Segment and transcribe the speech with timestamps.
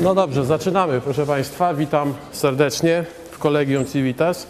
[0.00, 1.74] No dobrze, zaczynamy, proszę Państwa.
[1.74, 4.46] Witam serdecznie w Kolegium Civitas.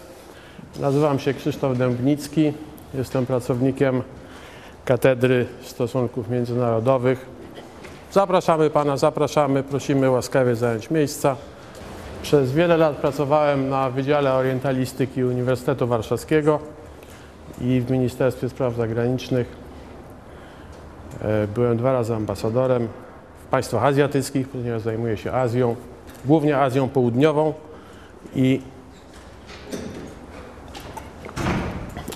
[0.79, 2.53] Nazywam się Krzysztof Dębnicki.
[2.93, 4.01] Jestem pracownikiem
[4.85, 7.25] Katedry Stosunków Międzynarodowych.
[8.11, 11.35] Zapraszamy Pana, zapraszamy, prosimy łaskawie zająć miejsca.
[12.21, 16.59] Przez wiele lat pracowałem na Wydziale Orientalistyki Uniwersytetu Warszawskiego
[17.61, 19.47] i w Ministerstwie Spraw Zagranicznych.
[21.21, 22.87] E, Byłem dwa razy ambasadorem
[23.53, 25.75] państwach azjatyckich, ponieważ zajmuję się Azją,
[26.25, 27.53] głównie Azją Południową.
[28.35, 28.61] I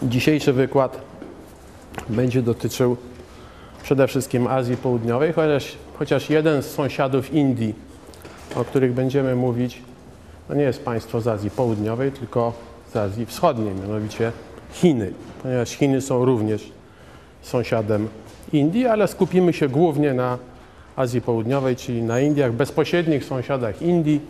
[0.04, 1.02] dzisiejszy wykład
[2.10, 2.98] będzie dotyczył
[3.84, 7.76] przede wszystkim Azji Południowej, chociaż, chociaż jeden z sąsiadów Indii,
[8.56, 9.82] o których będziemy mówić,
[10.48, 12.54] to nie jest państwo z Azji Południowej, tylko
[12.94, 14.32] z Azji Wschodniej, mianowicie
[14.72, 15.14] Chiny,
[15.44, 16.72] ponieważ Chiny są również
[17.42, 18.08] sąsiadem
[18.54, 20.38] Indii, ale skupimy się głównie na
[20.98, 24.22] Azji Południowej, czyli na Indiach, bezpośrednich sąsiadach Indii,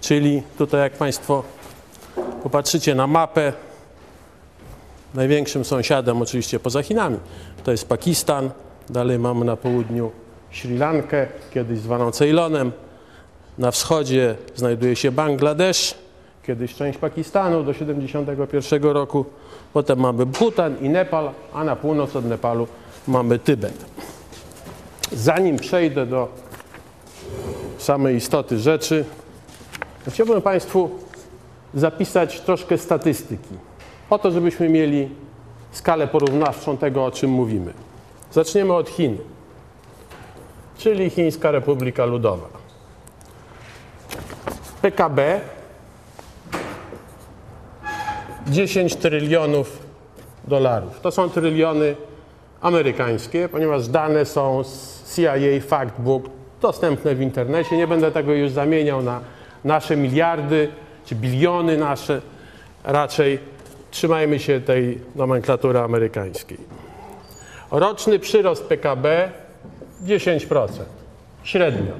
[0.00, 1.42] czyli tutaj jak Państwo
[2.42, 3.52] popatrzycie na mapę,
[5.14, 7.18] największym sąsiadem oczywiście poza Chinami
[7.64, 8.50] to jest Pakistan,
[8.90, 10.10] dalej mamy na południu
[10.52, 12.72] Sri Lankę, kiedyś zwaną Ceylonem,
[13.58, 15.94] na wschodzie znajduje się Bangladesz,
[16.46, 19.24] kiedyś część Pakistanu do 1971 roku,
[19.72, 22.66] potem mamy Bhutan i Nepal, a na północ od Nepalu
[23.08, 23.84] mamy Tybet.
[25.12, 26.28] Zanim przejdę do
[27.78, 29.04] samej istoty rzeczy,
[30.08, 30.90] chciałbym Państwu
[31.74, 33.54] zapisać troszkę statystyki,
[34.08, 35.08] po to, żebyśmy mieli
[35.72, 37.72] skalę porównawczą tego, o czym mówimy.
[38.32, 39.18] Zaczniemy od Chin,
[40.78, 42.48] czyli Chińska Republika Ludowa.
[44.82, 45.40] PKB
[48.46, 49.78] 10 trylionów
[50.44, 51.00] dolarów.
[51.00, 51.96] To są tryliony
[52.60, 56.24] amerykańskie, ponieważ dane są z CIA Factbook
[56.60, 57.76] dostępne w internecie.
[57.76, 59.20] Nie będę tego już zamieniał na
[59.64, 60.68] nasze miliardy
[61.04, 62.20] czy biliony nasze.
[62.84, 63.38] Raczej
[63.90, 66.58] trzymajmy się tej nomenklatury amerykańskiej.
[67.70, 69.32] Roczny przyrost PKB
[70.04, 70.68] 10%.
[71.42, 71.92] Średnio.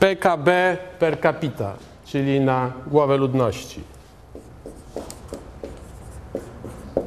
[0.00, 1.72] PKB per capita,
[2.04, 3.80] czyli na głowę ludności.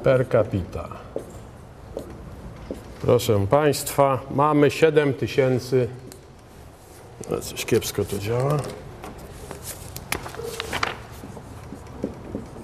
[0.04, 0.99] Per capita.
[3.02, 5.88] Proszę Państwa, mamy 7 tysięcy.
[7.30, 8.58] No, coś kiepsko to działa.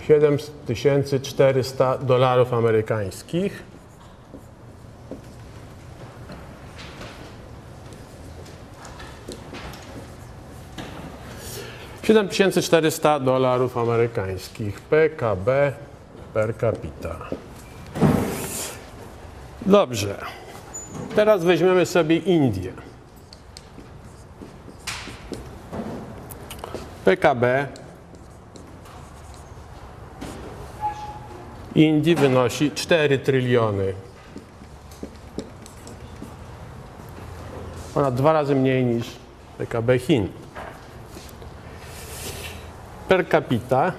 [0.07, 3.63] 7400 dolarów amerykańskich.
[12.03, 15.74] Siedem tysięcy czterysta dolarów amerykańskich PKB
[16.34, 17.44] per capita.
[19.65, 20.17] Dobrze.
[21.15, 22.73] Teraz weźmiemy sobie Indię.
[27.05, 27.67] PKB
[31.75, 33.93] Indii wynosi 4 tryliony.
[37.93, 39.07] Ponad dwa razy mniej niż
[39.57, 40.27] PKB Chin.
[43.07, 43.91] Per capita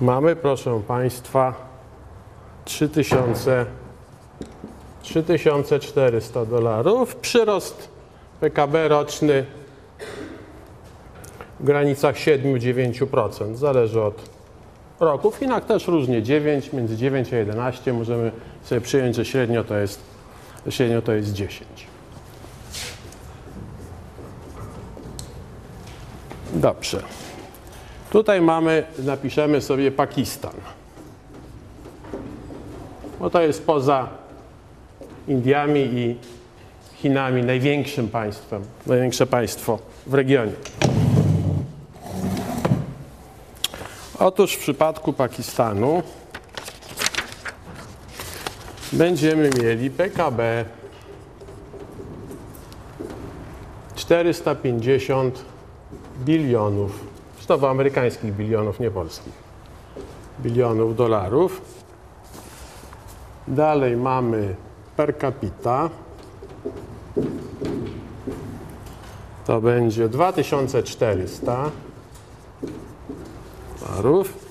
[0.00, 1.54] mamy, proszę Państwa,
[2.64, 3.66] 3000,
[5.02, 7.16] 3400 dolarów.
[7.16, 7.88] Przyrost
[8.40, 9.46] PKB roczny
[11.60, 13.54] w granicach 7-9%.
[13.54, 14.36] Zależy od
[15.00, 15.30] roku.
[15.30, 17.92] W Chinach też różnie 9, między 9 a 11.
[17.92, 18.32] Możemy
[18.62, 20.00] sobie przyjąć, że średnio to jest,
[20.68, 21.86] średnio to jest 10.
[26.54, 27.02] Dobrze.
[28.10, 30.54] Tutaj mamy, napiszemy sobie Pakistan.
[33.20, 34.08] Bo to jest poza
[35.28, 36.16] Indiami i
[36.94, 40.52] Chinami największym państwem, największe państwo w regionie.
[44.18, 46.02] Otóż w przypadku Pakistanu
[48.92, 50.64] będziemy mieli PKB
[53.94, 55.44] 450
[56.24, 57.05] bilionów,
[57.46, 59.32] znowu amerykańskich bilionów, nie polskich,
[60.40, 61.60] bilionów dolarów.
[63.48, 64.54] Dalej mamy
[64.96, 65.90] per capita.
[69.46, 71.70] To będzie 2400
[73.80, 74.46] dolarów.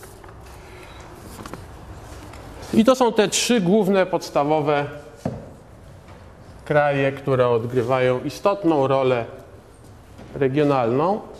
[2.73, 4.85] I to są te trzy główne, podstawowe
[6.65, 9.25] kraje, które odgrywają istotną rolę
[10.35, 11.34] regionalną.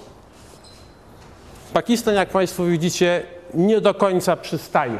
[1.75, 3.23] Pakistan, jak Państwo widzicie,
[3.53, 4.99] nie do końca przystaje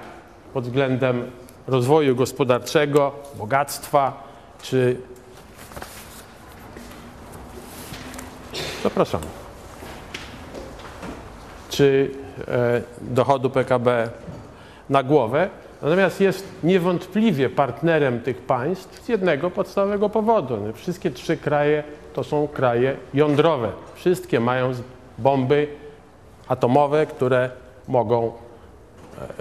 [0.54, 1.32] pod względem
[1.68, 4.24] rozwoju gospodarczego, bogactwa
[4.62, 4.98] czy.
[8.84, 9.22] Zapraszam.
[11.70, 12.12] Czy
[12.48, 14.10] e, dochodu PKB
[14.90, 15.50] na głowę.
[15.82, 20.58] Natomiast jest niewątpliwie partnerem tych państw z jednego podstawowego powodu.
[20.74, 21.84] Wszystkie trzy kraje
[22.14, 23.72] to są kraje jądrowe.
[23.96, 24.72] Wszystkie mają
[25.18, 25.85] bomby
[26.48, 27.50] atomowe, które
[27.88, 28.32] mogą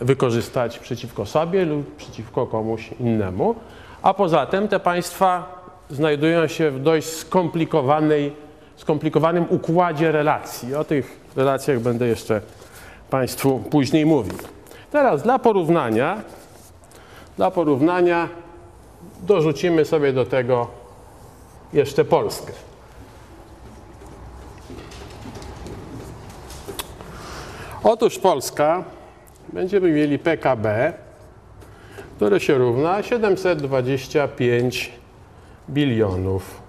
[0.00, 3.54] e, wykorzystać przeciwko sobie lub przeciwko komuś innemu.
[4.02, 8.32] A poza tym te państwa znajdują się w dość skomplikowanej,
[8.76, 10.74] skomplikowanym układzie relacji.
[10.74, 12.40] O tych relacjach będę jeszcze
[13.10, 14.34] Państwu później mówił.
[14.90, 16.22] Teraz dla porównania,
[17.36, 18.28] dla porównania
[19.22, 20.66] dorzucimy sobie do tego
[21.72, 22.52] jeszcze Polskę.
[27.84, 28.84] Otóż Polska
[29.52, 30.92] będziemy mieli PKB,
[32.16, 34.92] które się równa 725
[35.70, 36.62] bilionów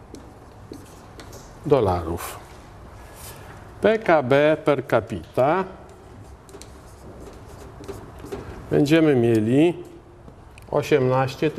[1.65, 2.39] dolarów.
[3.81, 5.63] PKB per capita
[8.71, 9.83] będziemy mieli
[10.71, 11.51] 18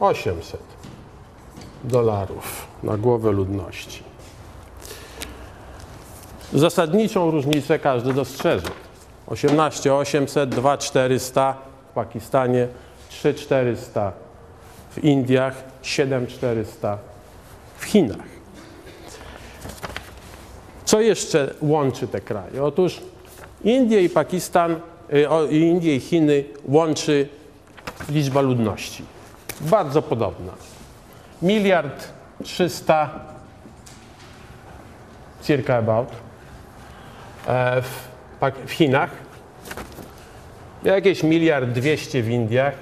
[0.00, 0.60] 800
[1.84, 4.09] dolarów na głowę ludności.
[6.52, 8.66] Zasadniczą różnicę każdy dostrzeże.
[9.26, 11.54] 18 800, 2 400
[11.90, 12.68] w Pakistanie,
[13.08, 14.12] 3 400
[14.90, 16.98] w Indiach, 7 400
[17.78, 18.30] w Chinach.
[20.84, 22.64] Co jeszcze łączy te kraje?
[22.64, 23.00] Otóż
[23.64, 24.80] Indie i Pakistan
[25.12, 27.28] Y, Indie i Chiny łączy
[28.08, 29.04] liczba ludności.
[29.60, 30.52] Bardzo podobna.
[31.42, 32.08] Miliard
[32.44, 33.10] trzysta,
[35.42, 36.08] circa about,
[37.46, 38.10] w,
[38.66, 39.10] w Chinach,
[40.82, 42.74] jakieś miliard dwieście w Indiach,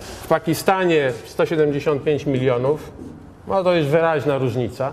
[0.00, 2.92] w Pakistanie 175 milionów,
[3.46, 4.92] no to jest wyraźna różnica,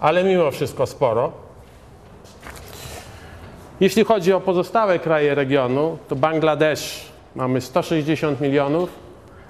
[0.00, 1.32] ale mimo wszystko sporo.
[3.80, 8.90] Jeśli chodzi o pozostałe kraje regionu, to Bangladesz mamy 160 milionów,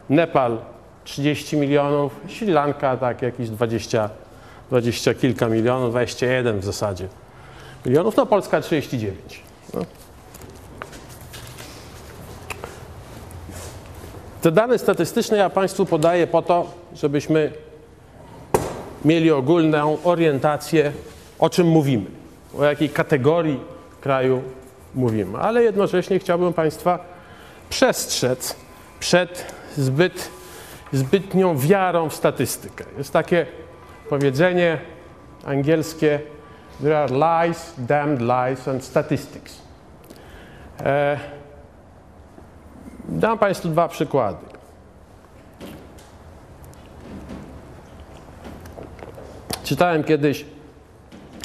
[0.09, 0.59] Nepal
[1.05, 4.11] 30 milionów, Sri Lanka tak jakieś 20,
[4.69, 7.09] 20 kilka milionów, 21 w zasadzie
[7.87, 9.43] milionów, no Polska 39.
[9.75, 9.85] No.
[14.43, 17.53] Te dane statystyczne ja Państwu podaję po to, żebyśmy
[19.05, 20.93] mieli ogólną orientację,
[21.39, 22.07] o czym mówimy,
[22.59, 23.61] o jakiej kategorii
[24.01, 24.43] kraju
[24.95, 25.39] mówimy.
[25.39, 26.99] Ale jednocześnie chciałbym Państwa
[27.71, 28.57] przestrzec
[29.01, 30.31] przed zbyt,
[30.93, 32.85] zbytnią wiarą w statystykę.
[32.99, 33.47] Jest takie
[34.09, 34.79] powiedzenie
[35.45, 36.21] angielskie
[36.81, 39.63] There are lies, damned lies and statistics.
[40.81, 41.19] E,
[43.09, 44.47] dam Państwu dwa przykłady.
[49.65, 50.45] Czytałem kiedyś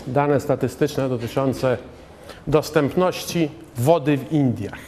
[0.07, 1.77] dane statystyczne dotyczące
[2.47, 4.79] dostępności wody w Indiach.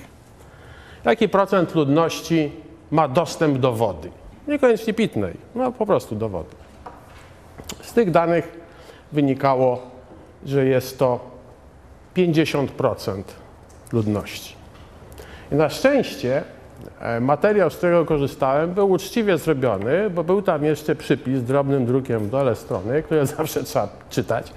[1.06, 2.52] Jaki procent ludności
[2.92, 4.12] ma dostęp do wody?
[4.48, 6.56] Niekoniecznie pitnej, no po prostu do wody.
[7.82, 8.60] Z tych danych
[9.12, 9.82] wynikało,
[10.46, 11.20] że jest to
[12.16, 13.24] 50%
[13.94, 14.56] ludności.
[15.52, 16.44] I na szczęście
[17.00, 22.20] e, materiał, z którego korzystałem, był uczciwie zrobiony, bo był tam jeszcze przypis drobnym drukiem
[22.20, 24.54] w dole strony, który zawsze trzeba czytać,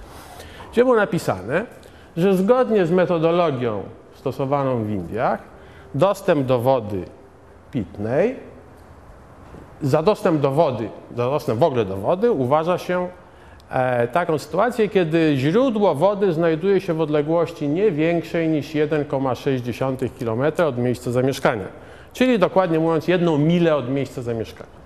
[0.73, 1.66] gdzie było napisane,
[2.16, 3.82] że zgodnie z metodologią
[4.14, 5.40] stosowaną w Indiach,
[5.94, 7.04] dostęp do wody
[7.70, 8.48] pitnej,
[9.82, 13.08] za dostęp do wody, za dostęp w ogóle do wody uważa się
[13.70, 20.66] e, taką sytuację, kiedy źródło wody znajduje się w odległości nie większej niż 1,6 km
[20.68, 21.66] od miejsca zamieszkania,
[22.12, 24.78] czyli dokładnie mówiąc jedną milę od miejsca zamieszkania.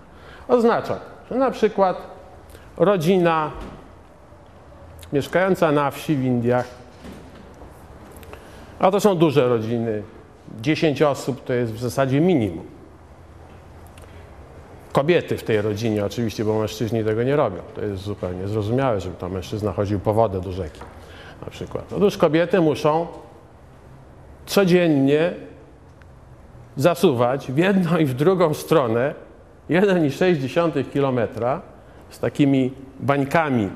[0.49, 0.99] Oznacza,
[1.31, 1.97] że na przykład
[2.77, 3.51] rodzina
[5.13, 6.83] mieszkająca na wsi w Indiach
[8.83, 10.03] a to są duże rodziny.
[10.61, 12.67] 10 osób to jest w zasadzie minimum.
[14.93, 17.59] Kobiety w tej rodzinie oczywiście, bo mężczyźni tego nie robią.
[17.75, 20.81] To jest zupełnie zrozumiałe, żeby to mężczyzna chodził po wodę do rzeki
[21.45, 21.93] na przykład.
[21.93, 23.07] Otóż kobiety muszą
[24.47, 25.33] codziennie
[26.77, 29.15] zasuwać w jedną i w drugą stronę
[29.71, 31.29] 1,6 km
[32.11, 33.71] z takimi bańkami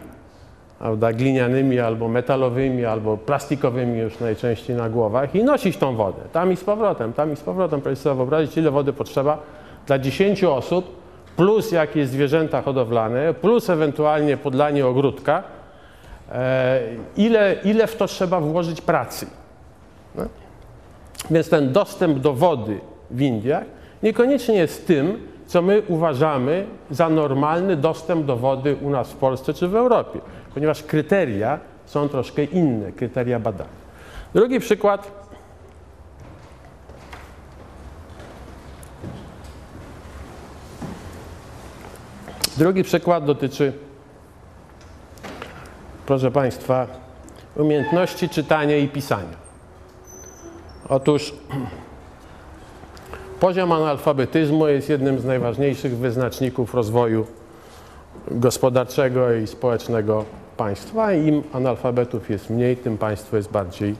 [0.78, 6.22] prawda, glinianymi albo metalowymi, albo plastikowymi już najczęściej na głowach i nosić tą wodę.
[6.32, 7.80] Tam i z powrotem, tam i z powrotem.
[7.80, 9.38] Proszę sobie wyobrazić, ile wody potrzeba
[9.86, 11.05] dla 10 osób,
[11.36, 15.42] plus jakieś zwierzęta hodowlane, plus ewentualnie podlanie ogródka.
[16.32, 16.80] E,
[17.16, 19.26] ile, ile w to trzeba włożyć pracy?
[20.14, 20.24] No.
[21.30, 23.64] Więc ten dostęp do wody w Indiach
[24.02, 29.54] niekoniecznie jest tym, co my uważamy za normalny dostęp do wody u nas w Polsce
[29.54, 30.20] czy w Europie,
[30.54, 33.86] ponieważ kryteria są troszkę inne, kryteria badania.
[34.34, 35.25] Drugi przykład.
[42.56, 43.72] Drugi przykład dotyczy,
[46.06, 46.86] proszę Państwa,
[47.56, 49.36] umiejętności czytania i pisania.
[50.88, 51.34] Otóż
[53.40, 57.26] poziom analfabetyzmu jest jednym z najważniejszych wyznaczników rozwoju
[58.30, 60.24] gospodarczego i społecznego
[60.56, 61.12] państwa.
[61.12, 63.94] Im analfabetów jest mniej, tym państwo jest bardziej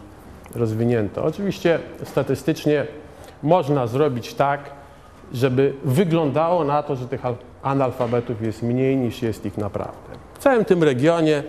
[0.54, 1.22] rozwinięte.
[1.22, 2.86] Oczywiście statystycznie
[3.42, 4.60] można zrobić tak,
[5.32, 7.26] żeby wyglądało na to, że tych
[7.66, 10.12] analfabetów jest mniej niż jest ich naprawdę.
[10.34, 11.42] W całym tym regionie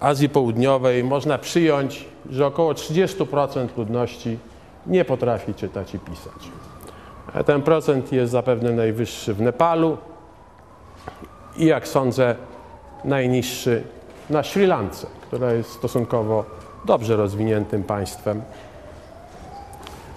[0.00, 4.38] Azji Południowej można przyjąć, że około 30% ludności
[4.86, 6.50] nie potrafi czytać i pisać.
[7.46, 9.98] Ten procent jest zapewne najwyższy w Nepalu
[11.56, 12.36] i jak sądzę
[13.04, 13.82] najniższy
[14.30, 16.44] na Sri Lance, która jest stosunkowo
[16.84, 18.42] dobrze rozwiniętym państwem.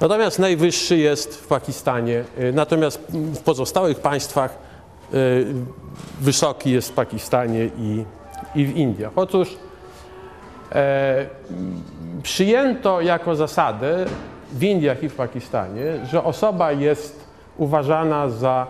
[0.01, 4.66] Natomiast najwyższy jest w Pakistanie, y, natomiast w pozostałych państwach
[6.21, 8.05] wysoki jest w Pakistanie i,
[8.55, 9.11] i w Indiach.
[9.15, 9.57] Otóż
[10.71, 11.25] e,
[12.23, 14.05] przyjęto jako zasadę
[14.53, 18.67] w Indiach i w Pakistanie, że osoba jest uważana za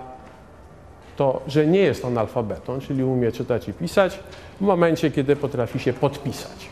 [1.15, 4.19] to, że nie jest analfabetą, czyli umie czytać i pisać,
[4.57, 6.69] w momencie, kiedy potrafi się podpisać.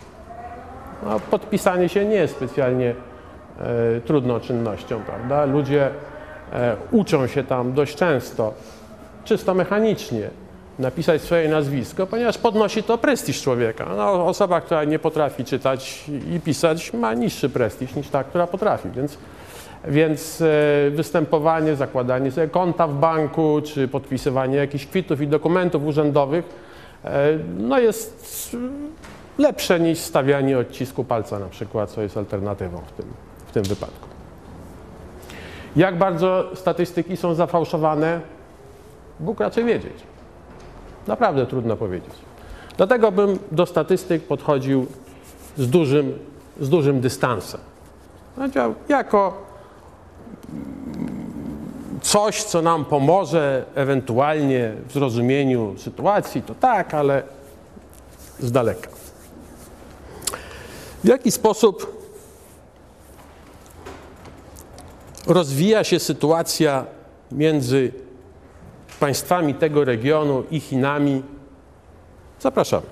[1.03, 2.95] No, podpisanie się nie jest specjalnie
[3.59, 5.45] e, trudną czynnością, prawda?
[5.45, 5.89] Ludzie
[6.53, 8.53] e, uczą się tam dość często,
[9.25, 10.29] czysto mechanicznie,
[10.79, 13.85] napisać swoje nazwisko, ponieważ podnosi to prestiż człowieka.
[13.97, 16.05] No, osoba, która nie potrafi czytać
[16.35, 19.17] i pisać, ma niższy prestiż niż ta, która potrafi, więc,
[19.87, 20.45] więc e,
[20.91, 26.45] występowanie, zakładanie sobie konta w banku, czy podpisywanie jakichś kwitów i dokumentów urzędowych,
[27.05, 28.57] e, no jest
[29.37, 33.05] lepsze niż stawianie odcisku palca na przykład, co jest alternatywą w tym,
[33.47, 34.07] w tym wypadku.
[35.75, 38.21] Jak bardzo statystyki są zafałszowane,
[39.19, 39.93] Bóg raczej wiedzieć.
[41.07, 42.13] Naprawdę trudno powiedzieć.
[42.77, 44.85] Dlatego bym do statystyk podchodził
[45.57, 46.19] z dużym,
[46.59, 47.61] z dużym dystansem.
[48.89, 49.45] Jako
[52.01, 57.23] coś, co nam pomoże ewentualnie w zrozumieniu sytuacji, to tak, ale
[58.39, 58.89] z daleka.
[61.03, 62.05] W jaki sposób
[65.27, 66.85] rozwija się sytuacja
[67.31, 67.91] między
[68.99, 71.23] państwami tego regionu i Chinami?
[72.39, 72.85] Zapraszamy.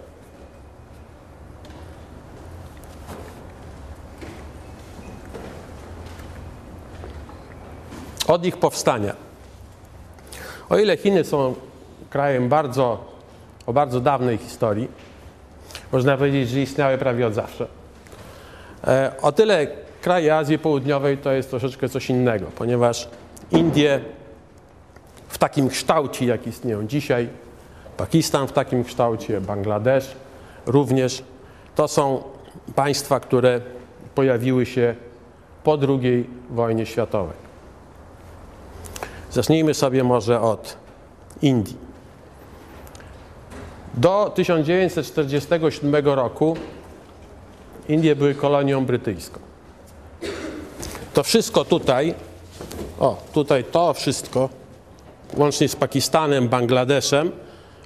[8.28, 9.16] Od ich powstania.
[10.70, 11.56] O ile Chiny są
[12.10, 13.06] krajem bardzo,
[13.66, 14.88] o bardzo dawnej historii,
[15.92, 17.68] można powiedzieć, że istniały prawie od zawsze
[18.88, 19.68] E, o tyle
[20.02, 23.08] kraje Azji Południowej to jest troszeczkę coś innego, ponieważ
[23.52, 24.00] Indie
[25.44, 27.30] takim kształcie, jak istnieją dzisiaj,
[27.98, 30.16] Pakistan w takim kształcie, Bangladesz
[30.66, 31.24] również,
[31.76, 32.24] to są
[32.76, 33.62] państwa, które
[34.16, 34.96] pojawiły się
[35.64, 37.36] po II wojnie światowej.
[39.32, 40.78] Zacznijmy sobie może od
[41.42, 41.78] Indii.
[43.94, 46.58] Do 1947 roku
[47.90, 49.40] Indie były kolonią brytyjską.
[51.14, 52.14] To wszystko tutaj,
[53.00, 54.63] o, tutaj to wszystko,
[55.38, 57.32] łącznie z Pakistanem, Bangladeszem,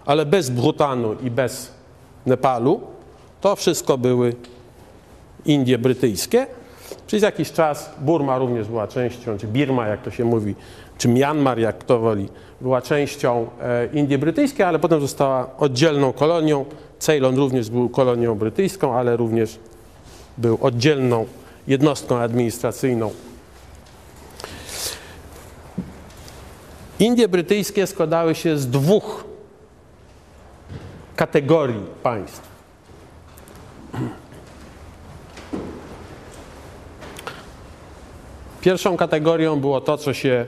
[0.06, 1.72] ale bez Bhutanu i bez
[2.26, 2.82] Nepalu,
[3.42, 4.36] to wszystko były
[5.46, 6.48] Indie brytyjskie.
[7.08, 10.56] Przez jakiś czas Burma również była częścią, czy Birma, jak to się mówi,
[10.98, 12.30] czy Myanmar, jak kto woli,
[12.62, 16.66] była częścią e, Indii brytyjskiej, ale potem została oddzielną kolonią.
[17.00, 19.60] Ceylon również był kolonią brytyjską, ale również
[20.38, 21.26] był oddzielną
[21.68, 23.12] jednostką administracyjną.
[27.00, 29.24] Indie brytyjskie składały się z dwóch
[31.16, 32.48] kategorii państw.
[38.62, 40.46] Pierwszą kategorią było to, co się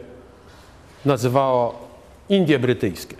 [1.05, 1.87] nazywało
[2.29, 3.15] Indie brytyjskie.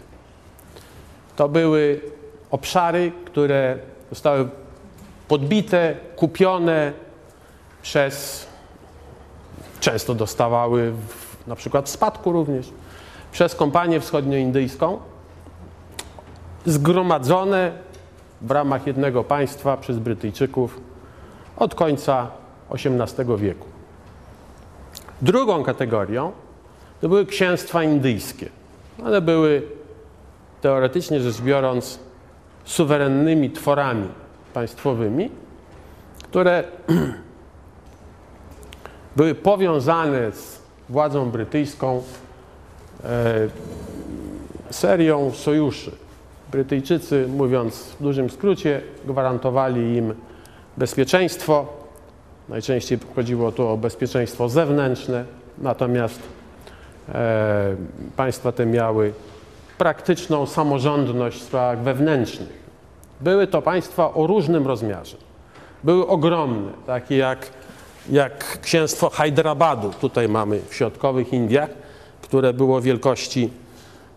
[1.35, 2.01] To były
[2.51, 3.77] obszary, które
[4.09, 4.49] zostały
[5.27, 6.93] podbite, kupione
[7.81, 8.47] przez,
[9.79, 12.71] często dostawały w, na przykład spadku również,
[13.31, 14.99] przez kompanię wschodnioindyjską,
[16.65, 17.71] zgromadzone
[18.41, 20.79] w ramach jednego państwa przez Brytyjczyków
[21.57, 22.27] od końca
[22.69, 23.65] XVIII wieku.
[25.21, 26.31] Drugą kategorią
[27.01, 28.49] to były księstwa indyjskie.
[29.05, 29.61] One były
[30.61, 31.99] teoretycznie rzecz biorąc
[32.65, 34.07] suwerennymi tworami
[34.53, 35.31] państwowymi,
[36.23, 36.63] które
[39.15, 42.03] były powiązane z władzą brytyjską
[44.71, 45.91] serią sojuszy.
[46.51, 50.13] Brytyjczycy, mówiąc w dużym skrócie, gwarantowali im
[50.77, 51.65] bezpieczeństwo.
[52.49, 55.25] Najczęściej chodziło tu o bezpieczeństwo zewnętrzne,
[55.57, 56.19] natomiast
[57.09, 57.75] e,
[58.15, 59.13] państwa te miały
[59.77, 62.59] praktyczną samorządność w sprawach wewnętrznych.
[63.21, 65.17] Były to państwa o różnym rozmiarze.
[65.83, 67.51] Były ogromne, takie jak,
[68.09, 71.69] jak księstwo Hyderabadu, tutaj mamy w środkowych Indiach,
[72.29, 73.49] które było wielkości,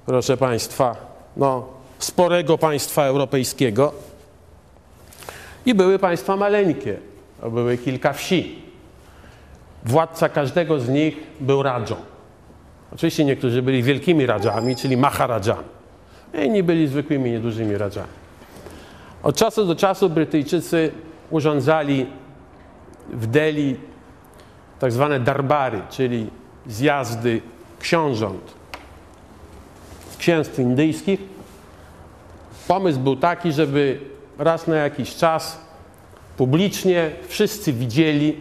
[0.07, 0.97] proszę Państwa,
[1.37, 3.92] no, sporego państwa europejskiego.
[5.66, 6.97] I były państwa maleńkie,
[7.50, 8.62] były kilka wsi.
[9.85, 11.97] Władca każdego z nich był radżą.
[12.95, 15.64] Oczywiście niektórzy byli wielkimi radżami, czyli maharadżami.
[16.45, 18.12] Inni byli zwykłymi, niedużymi radżami.
[19.23, 20.90] Od czasu do czasu Brytyjczycy
[21.31, 22.07] urządzali
[23.12, 23.76] w Delhi
[24.78, 26.31] tak zwane darbary, czyli
[26.66, 27.42] zjazdy
[27.82, 28.54] książąt
[30.18, 31.20] księstw indyjskich.
[32.68, 34.00] Pomysł był taki, żeby
[34.38, 35.58] raz na jakiś czas
[36.36, 38.40] publicznie wszyscy widzieli,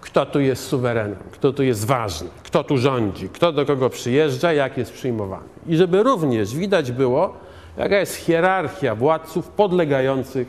[0.00, 4.52] kto tu jest suwerenem, kto tu jest ważny, kto tu rządzi, kto do kogo przyjeżdża,
[4.52, 5.48] jak jest przyjmowany.
[5.66, 7.34] I żeby również widać było,
[7.78, 10.48] jaka jest hierarchia władców podlegających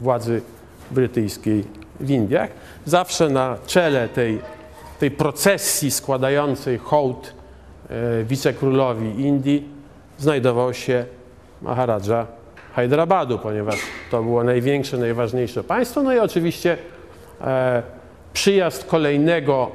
[0.00, 0.42] władzy
[0.90, 1.64] brytyjskiej
[2.00, 2.50] w Indiach.
[2.84, 4.40] Zawsze na czele tej,
[5.00, 7.43] tej procesji składającej hołd
[8.24, 9.68] wicekrólowi Indii
[10.18, 11.04] znajdował się
[11.62, 12.26] Maharadża
[12.76, 13.76] Hyderabadu, ponieważ
[14.10, 16.02] to było największe, najważniejsze państwo.
[16.02, 16.76] No i oczywiście
[17.40, 17.82] e,
[18.32, 19.70] przyjazd kolejnego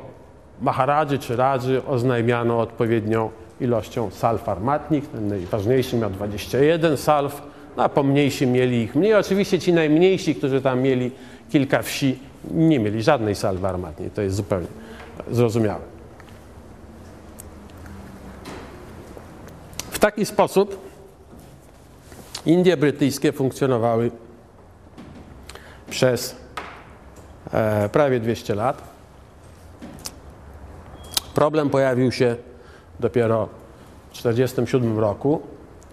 [0.62, 3.30] Maharadży czy Radży oznajmiano odpowiednią
[3.62, 5.08] ilością salw armatnich.
[5.08, 7.41] Ten najważniejszy miał 21 salw,
[7.78, 9.13] no a pomniejsi mieli ich mniej.
[9.13, 11.12] Oczywiście ci najmniejsi, którzy tam mieli
[11.50, 12.19] kilka wsi,
[12.52, 14.10] nie mieli żadnej salwy armatniej.
[14.10, 14.67] To jest zupełnie
[15.32, 15.88] zrozumiałe.
[20.00, 20.90] W taki sposób
[22.46, 24.12] Indie brytyjskie funkcjonowały
[25.90, 26.36] przez
[27.54, 28.82] e, prawie 200 lat.
[31.34, 32.36] Problem pojawił się
[33.00, 33.50] dopiero
[34.10, 35.42] w 1947 roku,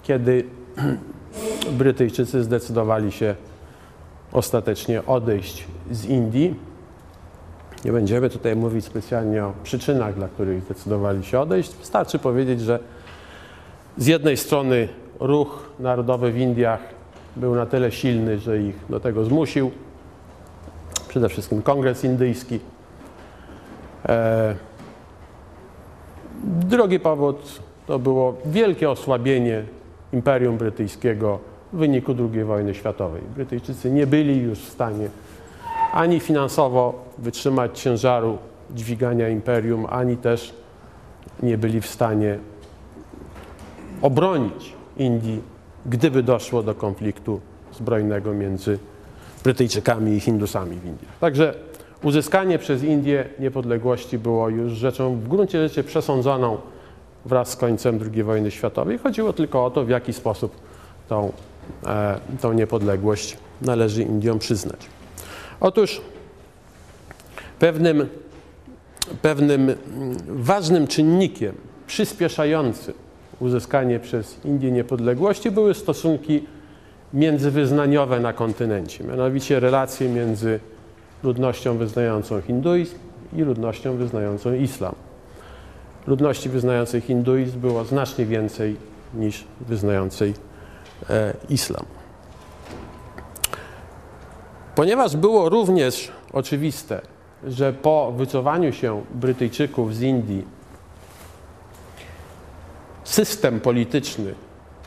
[0.03, 0.45] kiedy
[1.79, 3.35] Brytyjczycy zdecydowali się
[4.33, 6.55] ostatecznie odejść z Indii.
[7.85, 11.75] Nie będziemy tutaj mówić specjalnie o przyczynach, dla których zdecydowali się odejść.
[11.75, 12.79] Wystarczy powiedzieć, że
[13.97, 14.89] z jednej strony
[15.21, 16.81] ruch narodowy w Indiach
[17.37, 19.71] był na tyle silny, że ich do tego zmusił.
[21.09, 22.61] Przede wszystkim Kongres Indyjski.
[24.09, 24.55] E,
[26.45, 29.63] drugi powód to było wielkie osłabienie
[30.13, 31.39] Imperium Brytyjskiego
[31.73, 33.23] w wyniku II wojny światowej.
[33.35, 35.09] Brytyjczycy nie byli już w stanie
[35.93, 38.39] ani finansowo wytrzymać ciężaru
[38.75, 40.55] dźwigania imperium, ani też
[41.43, 42.39] nie byli w stanie
[44.03, 45.43] obronić Indii,
[45.87, 47.41] gdyby doszło do konfliktu
[47.73, 48.79] zbrojnego między
[49.45, 51.19] Brytyjczykami i Hindusami w Indiach.
[51.21, 51.55] Także
[52.03, 56.59] uzyskanie przez Indię niepodległości było już rzeczą w gruncie rzeczy przesądzoną
[57.25, 58.99] wraz z końcem II wojny światowej.
[58.99, 60.57] Chodziło tylko o to, w jaki sposób
[61.09, 61.33] tą,
[61.87, 64.81] e, tą niepodległość należy Indiom przyznać.
[65.61, 66.01] Otóż
[67.59, 68.09] pewnym,
[69.23, 69.75] pewnym
[70.29, 71.55] ważnym czynnikiem
[71.87, 73.06] przyspieszającym
[73.41, 76.43] uzyskanie przez Indię niepodległości były stosunki
[77.15, 80.61] międzywyznaniowe na kontynencie, mianowicie relacje między
[81.23, 82.95] ludnością wyznającą hinduizm
[83.37, 84.95] i ludnością wyznającą islam.
[86.07, 88.77] Ludności wyznającej hinduizm było znacznie więcej
[89.15, 90.35] niż wyznającej
[91.11, 91.85] e, islam.
[94.75, 97.01] Ponieważ było również oczywiste,
[97.47, 100.56] że po wycofaniu się Brytyjczyków z Indii
[103.07, 104.35] system polityczny,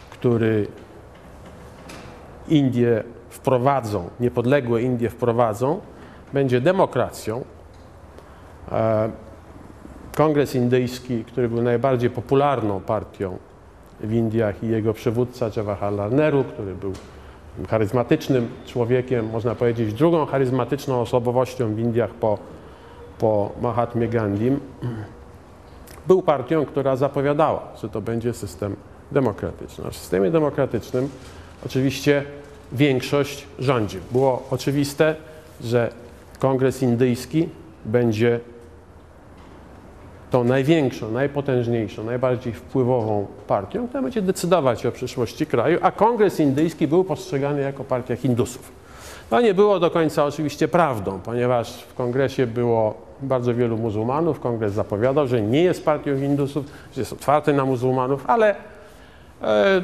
[0.09, 0.67] który
[2.47, 5.79] Indie wprowadzą, niepodległe Indie wprowadzą,
[6.33, 7.43] będzie demokracją.
[8.71, 9.11] E,
[10.15, 13.37] Kongres Indyjski, który był najbardziej popularną partią
[13.99, 16.93] w Indiach i jego przywódca Jawaharlal Nehru, który był
[17.69, 22.37] charyzmatycznym człowiekiem, można powiedzieć drugą charyzmatyczną osobowością w Indiach po,
[23.17, 24.59] po Mahatmie Gandhim,
[26.09, 28.75] był partią, która zapowiadała, że to będzie system
[29.11, 29.91] demokratyczny.
[29.91, 31.09] w systemie demokratycznym
[31.65, 32.23] oczywiście
[32.71, 33.99] większość rządzi.
[34.11, 35.15] Było oczywiste,
[35.63, 35.93] że
[36.39, 37.49] Kongres Indyjski
[37.85, 38.39] będzie
[40.31, 46.87] tą największą, najpotężniejszą, najbardziej wpływową partią, która będzie decydować o przyszłości kraju, a Kongres Indyjski
[46.87, 48.71] był postrzegany jako partia Hindusów.
[49.29, 54.39] To nie było do końca oczywiście prawdą, ponieważ w kongresie było bardzo wielu muzułmanów.
[54.39, 58.55] Kongres zapowiadał, że nie jest partią Hindusów, że jest otwarty na muzułmanów, ale
[59.41, 59.81] e,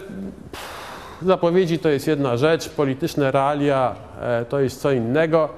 [1.21, 5.49] zapowiedzi to jest jedna rzecz, polityczne realia e, to jest co innego.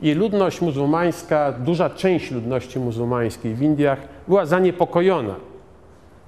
[0.00, 5.34] I ludność muzułmańska, duża część ludności muzułmańskiej w Indiach była zaniepokojona.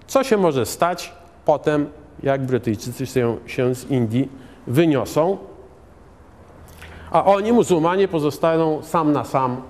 [0.06, 1.12] Co się może stać
[1.44, 1.86] potem,
[2.22, 4.28] jak Brytyjczycy się, się z Indii
[4.66, 5.38] wyniosą,
[7.10, 9.62] a oni, muzułmanie, pozostaną sam na sam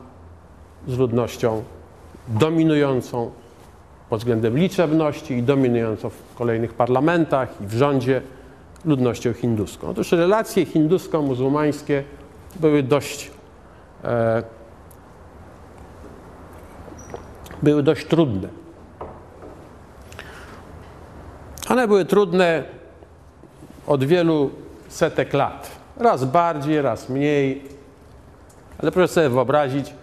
[0.89, 1.63] z ludnością
[2.29, 3.31] dominującą
[4.11, 8.23] pod względem liczebności i dominującą w kolejnych parlamentach i w rządzie
[8.85, 9.89] ludnością hinduską.
[9.89, 12.03] Otóż relacje hindusko-muzułmańskie
[12.61, 13.31] były dość,
[14.05, 14.43] e,
[17.63, 18.49] były dość trudne.
[21.69, 22.65] One były trudne
[23.87, 24.51] od wielu
[24.89, 25.71] setek lat.
[25.97, 27.63] Raz bardziej, raz mniej.
[28.79, 29.95] Ale proszę sobie wyobrazić,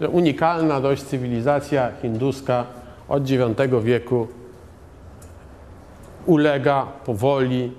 [0.00, 2.64] że unikalna dość cywilizacja hinduska
[3.08, 3.44] od IX
[3.82, 4.28] wieku
[6.26, 7.72] ulega powoli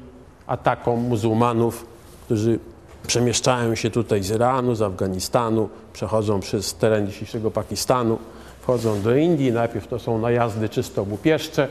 [0.48, 1.86] atakom muzułmanów,
[2.26, 2.60] którzy
[3.08, 8.18] przemieszczają się tutaj z Iranu, z Afganistanu, przechodzą przez teren dzisiejszego Pakistanu,
[8.62, 9.52] wchodzą do Indii.
[9.52, 11.68] Najpierw to są najazdy czysto łupieszcze.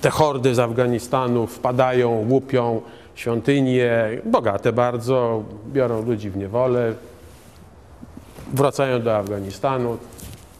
[0.00, 2.80] Te hordy z Afganistanu wpadają, łupią
[3.14, 6.94] świątynie, bogate bardzo, biorą ludzi w niewolę,
[8.54, 9.98] wracają do Afganistanu,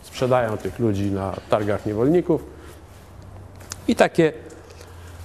[0.03, 2.44] sprzedają tych ludzi na targach niewolników.
[3.88, 4.33] I takie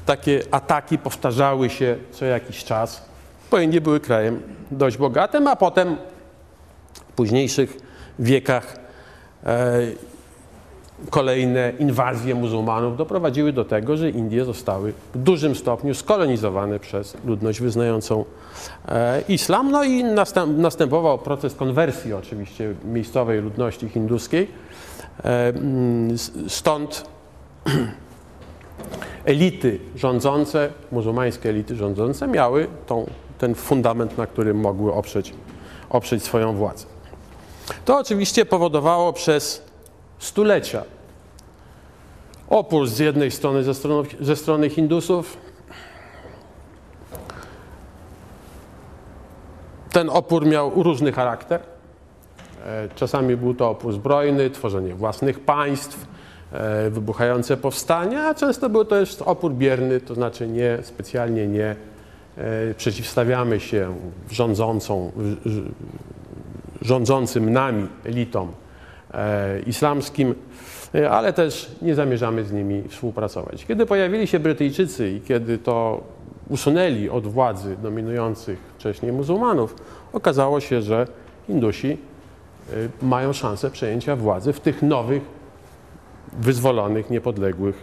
[0.05, 3.05] takie ataki powtarzały się co jakiś czas,
[3.51, 5.97] bo Indie były krajem dość bogatym, a potem
[6.93, 7.77] w późniejszych
[8.19, 8.77] wiekach
[9.45, 9.79] e,
[11.09, 17.61] kolejne inwazje muzułmanów doprowadziły do tego, że Indie zostały w dużym stopniu skolonizowane przez ludność
[17.61, 18.25] wyznającą
[18.87, 19.71] e, islam.
[19.71, 24.47] No i następ, następował proces konwersji oczywiście miejscowej ludności hinduskiej.
[25.23, 25.53] E,
[26.47, 27.05] stąd
[29.25, 33.05] elity rządzące, muzułmańskie elity rządzące miały tą,
[33.37, 35.33] ten fundament, na którym mogły oprzeć,
[35.89, 36.85] oprzeć swoją władzę.
[37.85, 39.70] To oczywiście powodowało przez
[40.21, 40.83] stulecia
[42.49, 45.37] opór z jednej strony ze strony, ze strony Hindusów.
[49.91, 51.61] Ten opór miał różny charakter.
[52.65, 56.07] E, czasami był to opór zbrojny, tworzenie własnych państw,
[56.51, 61.75] E, wybuchające powstania, a często był to też opór bierny, to znaczy nie, specjalnie nie
[62.37, 63.95] e, przeciwstawiamy się
[64.31, 65.11] rządzącą,
[66.81, 68.51] rządzącym nami elitom
[69.65, 70.35] islamskim,
[71.09, 73.65] ale też nie zamierzamy z nimi współpracować.
[73.65, 76.03] Kiedy pojawili się Brytyjczycy i kiedy to
[76.49, 79.75] usunęli od władzy dominujących wcześniej muzułmanów,
[80.13, 81.07] okazało się, że
[81.47, 81.97] Hindusi
[83.01, 85.23] mają szansę przejęcia władzy w tych nowych
[86.33, 87.75] wyzwolonych, niepodległych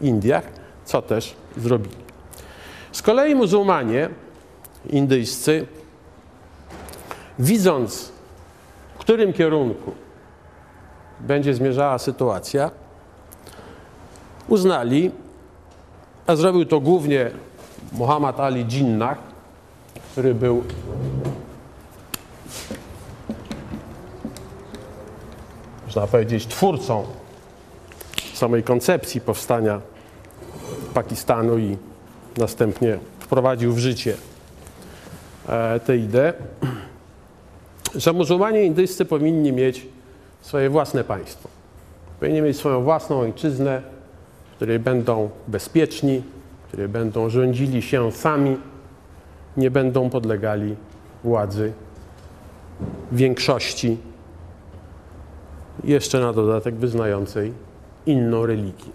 [0.00, 0.44] Indiach,
[0.84, 1.96] co też zrobili.
[2.92, 4.08] Z kolei muzułmanie
[4.90, 5.66] indyjscy,
[7.38, 8.12] widząc,
[8.94, 9.92] w którym kierunku
[11.20, 12.70] będzie zmierzała sytuacja,
[14.48, 15.10] uznali,
[16.26, 17.30] a zrobił to głównie
[17.92, 19.18] Muhammad Ali Jinnah,
[20.12, 20.64] który był
[25.86, 27.04] można powiedzieć twórcą
[28.34, 29.80] samej koncepcji powstania
[30.94, 31.76] Pakistanu i
[32.36, 34.16] następnie wprowadził w życie
[35.48, 36.32] e, tę ideę,
[37.94, 39.86] że muzułmanie indyjscy powinni mieć
[40.46, 41.48] swoje własne państwo.
[42.20, 43.82] Powinni mieć swoją własną ojczyznę,
[44.52, 46.22] w której będą bezpieczni,
[46.64, 48.56] w której będą rządzili się sami,
[49.56, 50.76] nie będą podlegali
[51.24, 51.72] władzy
[53.12, 53.96] większości,
[55.84, 57.52] jeszcze na dodatek wyznającej
[58.06, 58.92] inną religię.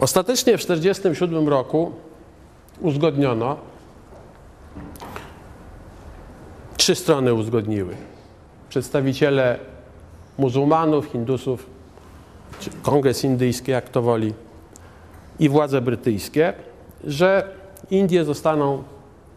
[0.00, 1.92] Ostatecznie w 1947 roku
[2.80, 3.56] uzgodniono,
[6.76, 8.09] trzy strony uzgodniły.
[8.70, 9.58] Przedstawiciele
[10.38, 11.66] muzułmanów, hindusów,
[12.82, 14.34] kongres indyjski, jak to woli,
[15.38, 16.52] i władze brytyjskie,
[17.04, 17.48] że
[17.90, 18.82] Indie zostaną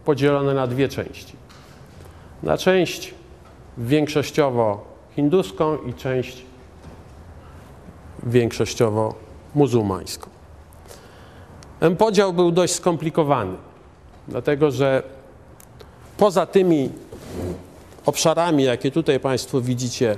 [0.04, 1.36] podzielone na dwie części.
[2.42, 3.14] Na część
[3.78, 4.84] większościowo
[5.16, 6.42] hinduską i część
[8.22, 9.14] większościowo
[9.54, 10.30] muzułmańską.
[11.80, 13.56] Ten podział był dość skomplikowany,
[14.28, 15.02] dlatego że
[16.16, 16.90] poza tymi
[18.06, 20.16] obszarami, jakie tutaj Państwo widzicie,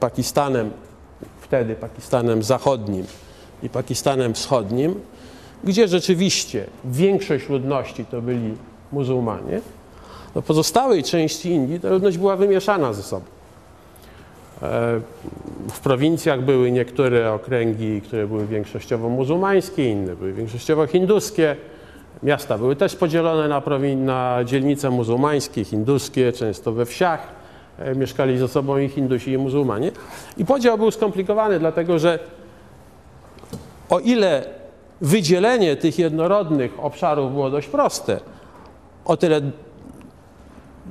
[0.00, 0.70] Pakistanem,
[1.40, 3.06] wtedy Pakistanem Zachodnim
[3.62, 5.00] i Pakistanem Wschodnim,
[5.64, 8.54] gdzie rzeczywiście większość ludności to byli
[8.92, 9.60] muzułmanie,
[10.34, 13.24] do pozostałej części Indii ta ludność była wymieszana ze sobą.
[14.62, 15.00] E,
[15.72, 21.56] w prowincjach były niektóre okręgi, które były większościowo muzułmańskie, inne były większościowo hinduskie.
[22.22, 23.62] Miasta były też podzielone na,
[23.96, 27.28] na dzielnice muzułmańskie, hinduskie, często we wsiach.
[27.78, 29.92] E, mieszkali ze sobą i Hindusi, i muzułmanie.
[30.36, 32.18] I podział był skomplikowany, dlatego że
[33.90, 34.44] o ile
[35.00, 38.20] wydzielenie tych jednorodnych obszarów było dość proste,
[39.04, 39.40] o tyle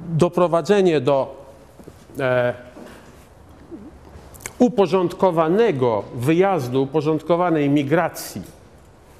[0.09, 1.45] doprowadzenie do
[2.19, 2.53] e,
[4.59, 8.58] uporządkowanego wyjazdu, uporządkowanej migracji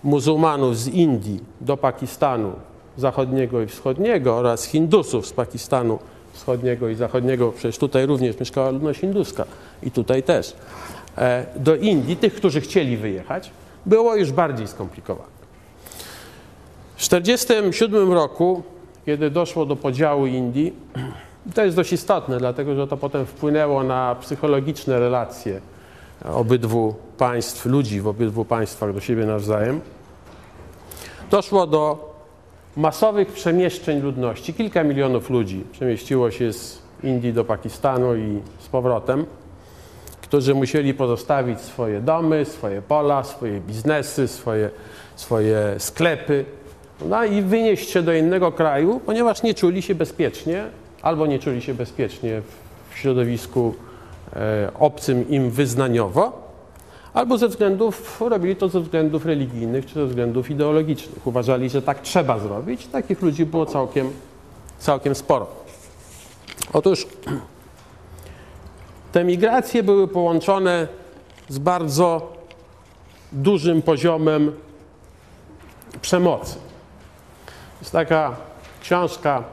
[0.03, 2.51] muzułmanów z Indii do Pakistanu
[2.97, 5.99] zachodniego i wschodniego oraz Hindusów z Pakistanu
[6.33, 9.45] wschodniego i zachodniego, przecież tutaj również mieszkała ludność hinduska
[9.83, 10.55] i tutaj też,
[11.17, 13.51] e, do Indii, tych, którzy chcieli wyjechać,
[13.85, 15.39] było już bardziej skomplikowane.
[16.95, 18.63] W 1947 roku,
[19.05, 20.73] kiedy doszło do podziału Indii,
[21.55, 25.61] to jest dość istotne, dlatego że to potem wpłynęło na psychologiczne relacje
[26.25, 29.81] obydwu państw, ludzi w obydwu państwach do siebie nawzajem.
[31.31, 32.13] Doszło do
[32.77, 34.53] masowych przemieszczeń ludności.
[34.53, 39.25] Kilka milionów ludzi przemieściło się z Indii do Pakistanu i z powrotem,
[40.21, 44.69] którzy musieli pozostawić swoje domy, swoje pola, swoje biznesy, swoje,
[45.15, 46.45] swoje sklepy
[47.05, 50.63] no i wynieść się do innego kraju, ponieważ nie czuli się bezpiecznie
[51.01, 52.41] albo nie czuli się bezpiecznie
[52.89, 53.75] w środowisku
[54.79, 56.49] obcym im wyznaniowo,
[57.13, 61.27] albo ze względów, robili to ze względów religijnych czy ze względów ideologicznych.
[61.27, 62.87] Uważali, że tak trzeba zrobić.
[62.87, 64.11] Takich ludzi było całkiem,
[64.79, 65.47] całkiem sporo.
[66.73, 67.07] Otóż
[69.13, 70.87] te migracje były połączone
[71.49, 72.33] z bardzo
[73.31, 74.51] dużym poziomem
[76.01, 76.55] przemocy.
[77.79, 78.35] Jest taka
[78.81, 79.43] książka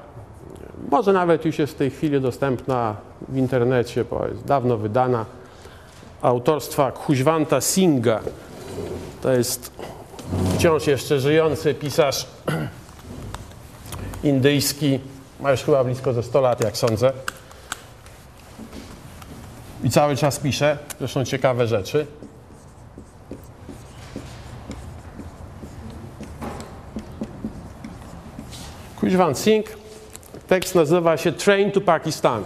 [0.91, 2.97] może nawet już jest w tej chwili dostępna
[3.29, 5.25] w internecie, bo jest dawno wydana,
[6.23, 8.21] autorstwa Kuźwanta Singha.
[9.23, 9.73] To jest
[10.55, 12.27] wciąż jeszcze żyjący pisarz
[14.23, 15.01] indyjski,
[15.41, 17.13] ma już chyba blisko ze 100 lat, jak sądzę.
[19.85, 22.07] I cały czas pisze, zresztą ciekawe rzeczy.
[29.01, 29.86] Kuźwan Singh
[30.49, 32.43] Tekst nazywa się Train to Pakistan.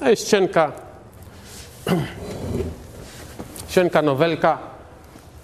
[0.00, 0.72] To jest cienka,
[3.68, 4.58] cienka nowelka,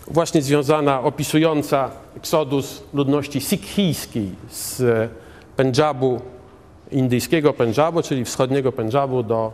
[0.06, 4.82] właśnie związana, opisująca eksodus ludności sikhijskiej z
[5.56, 6.20] Pendżabu,
[6.90, 9.52] indyjskiego Pendżabu, czyli wschodniego Pendżabu do,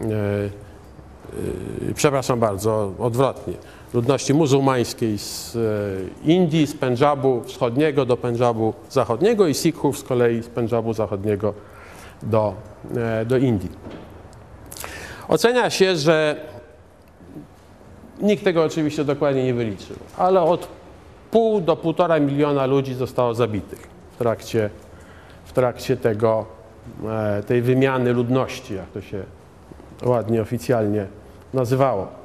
[0.00, 3.54] e, e, przepraszam bardzo, odwrotnie,
[3.94, 10.42] ludności muzułmańskiej z e, Indii, z Pendżabu wschodniego do Pendżabu zachodniego i Sikhów z kolei
[10.42, 11.54] z Pendżabu zachodniego
[12.22, 12.54] do,
[12.96, 13.70] e, do Indii.
[15.28, 16.40] Ocenia się, że
[18.20, 20.68] nikt tego oczywiście dokładnie nie wyliczył, ale od
[21.30, 24.70] pół do półtora miliona ludzi zostało zabitych w trakcie,
[25.44, 26.46] w trakcie tego,
[27.06, 29.22] e, tej wymiany ludności, jak to się
[30.02, 31.06] ładnie oficjalnie
[31.54, 32.17] nazywało.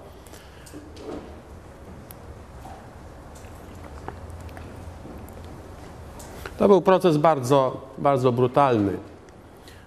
[6.64, 8.92] To był proces bardzo, bardzo brutalny.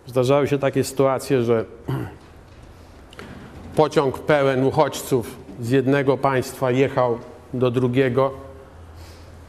[0.06, 1.64] Zdarzały się takie sytuacje, że
[3.76, 7.18] pociąg pełen uchodźców z jednego państwa jechał
[7.54, 8.30] do drugiego,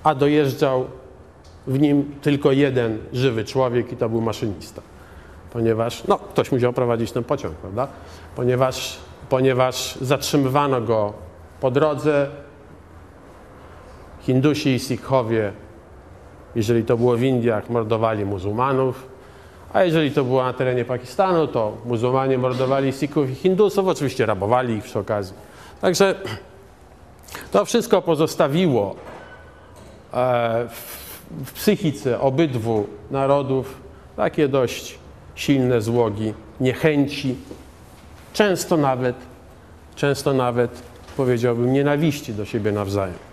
[0.03, 0.85] a dojeżdżał
[1.67, 4.81] w nim tylko jeden żywy człowiek i to był maszynista.
[5.53, 7.87] Ponieważ, no, ktoś musiał prowadzić ten pociąg, prawda?
[8.35, 8.97] Ponieważ,
[9.29, 11.13] ponieważ zatrzymywano go
[11.61, 12.29] po drodze,
[14.21, 15.51] Hindusi i Sikhowie
[16.57, 19.07] jeżeli to było w Indiach, mordowali muzułmanów,
[19.73, 24.73] a jeżeli to było na terenie Pakistanu, to muzułmanie mordowali Sikhów i Hindusów, oczywiście rabowali
[24.73, 25.35] ich przy okazji.
[25.81, 26.15] Także
[27.51, 28.95] to wszystko pozostawiło
[30.13, 30.67] e,
[31.45, 33.81] w psychice obydwu narodów
[34.15, 34.99] takie dość
[35.35, 37.35] silne złogi, niechęci,
[38.33, 39.15] często nawet,
[39.95, 40.81] często nawet
[41.17, 43.26] powiedziałbym nienawiści do siebie nawzajem.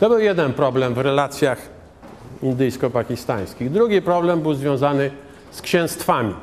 [0.00, 1.58] To był jeden problem w relacjach
[2.42, 3.70] indyjsko-pakistańskich.
[3.70, 5.10] Drugi problem był związany
[5.50, 6.34] z księstwami.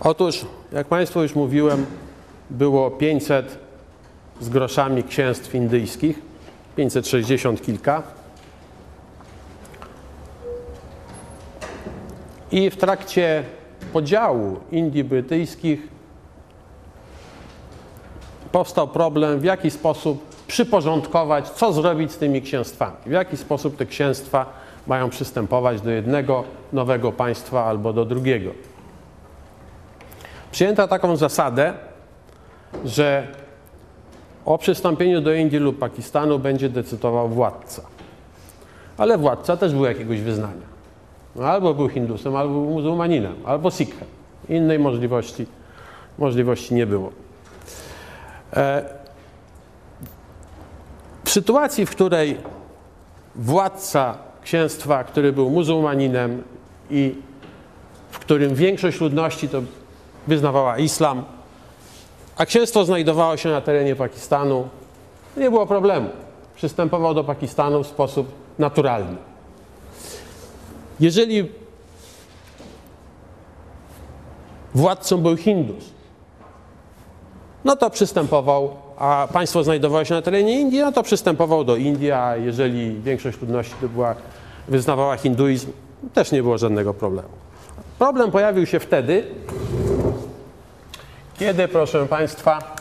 [0.00, 1.86] Otóż, jak Państwu już mówiłem,
[2.50, 3.58] było 500
[4.40, 6.20] z groszami księstw indyjskich,
[6.76, 8.02] 560 kilka.
[12.50, 13.44] I w trakcie
[13.92, 15.88] podziału Indii brytyjskich
[18.52, 23.86] powstał problem, w jaki sposób przyporządkować, co zrobić z tymi księstwami, w jaki sposób te
[23.86, 24.46] księstwa
[24.86, 28.50] mają przystępować do jednego nowego państwa albo do drugiego.
[30.52, 31.72] Przyjęto taką zasadę,
[32.84, 33.26] że
[34.44, 37.82] o przystąpieniu do Indii lub Pakistanu będzie decydował władca.
[38.98, 40.76] Ale władca też był jakiegoś wyznania.
[41.36, 44.08] No, albo był Hindusem, albo był muzułmaninem, albo Sikhem.
[44.48, 45.46] Innej możliwości,
[46.18, 47.12] możliwości nie było.
[48.52, 48.84] E,
[51.36, 52.36] sytuacji, w której
[53.34, 56.42] władca księstwa, który był muzułmaninem
[56.90, 57.14] i
[58.10, 59.62] w którym większość ludności to
[60.26, 61.24] wyznawała islam,
[62.36, 64.68] a księstwo znajdowało się na terenie Pakistanu,
[65.36, 66.08] nie było problemu.
[66.54, 69.16] Przystępował do Pakistanu w sposób naturalny.
[71.00, 71.48] Jeżeli
[74.74, 75.84] władcą był Hindus,
[77.64, 82.10] no to przystępował, a państwo znajdowało się na terenie Indii, no to przystępował do Indii,
[82.12, 84.14] a jeżeli większość ludności była,
[84.68, 85.70] wyznawała hinduizm,
[86.14, 87.28] też nie było żadnego problemu.
[87.98, 89.24] Problem pojawił się wtedy,
[91.38, 92.76] kiedy, proszę Państwa,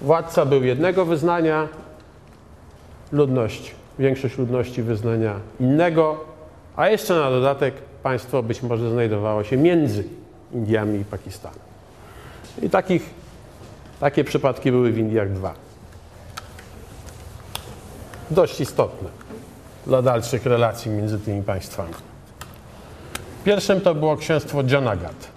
[0.00, 1.68] władca był jednego wyznania,
[3.12, 6.24] ludność, większość ludności wyznania innego,
[6.76, 10.04] a jeszcze na dodatek państwo być może znajdowało się między
[10.52, 11.58] Indiami i Pakistanem.
[12.62, 13.10] I takich,
[14.00, 15.54] takie przypadki były w Indiach dwa.
[18.30, 19.08] Dość istotne
[19.86, 21.94] dla dalszych relacji między tymi państwami.
[23.44, 25.28] Pierwszym to było księstwo Janagat,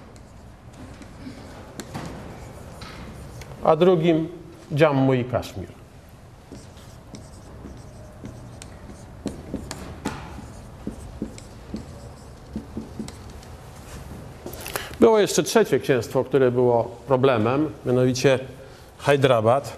[3.63, 4.29] a drugim
[4.71, 5.78] Jammu i Kaszmir.
[14.99, 18.39] Było jeszcze trzecie księstwo, które było problemem, mianowicie
[18.97, 19.77] Hyderabad.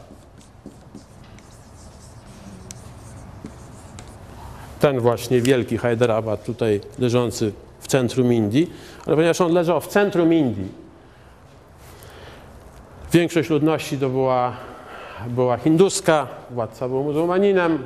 [4.79, 8.71] Ten właśnie wielki Hyderabad, tutaj leżący w centrum Indii,
[9.05, 10.67] ale ponieważ on leżał w centrum Indii,
[13.13, 14.53] większość ludności to była,
[15.27, 17.85] była hinduska, władca był muzułmaninem,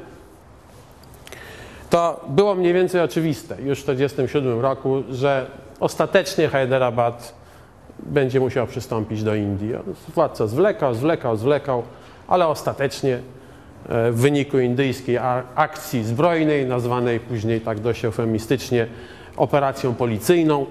[1.89, 5.45] to było mniej więcej oczywiste już w 1947 roku, że
[5.79, 7.33] ostatecznie Hyderabad
[7.99, 9.73] będzie musiał przystąpić do Indii.
[10.15, 11.83] Władca zwlekał, zwlekał, zwlekał,
[12.27, 13.19] ale ostatecznie
[13.89, 15.17] e, w wyniku indyjskiej
[15.55, 18.87] akcji zbrojnej, nazwanej później tak dość eufemistycznie
[19.37, 20.65] operacją policyjną,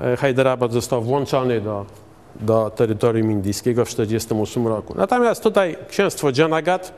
[0.00, 1.86] e, Hyderabad został włączony do,
[2.40, 4.94] do terytorium indyjskiego w 1948 roku.
[4.96, 6.92] Natomiast tutaj księstwo Janagat,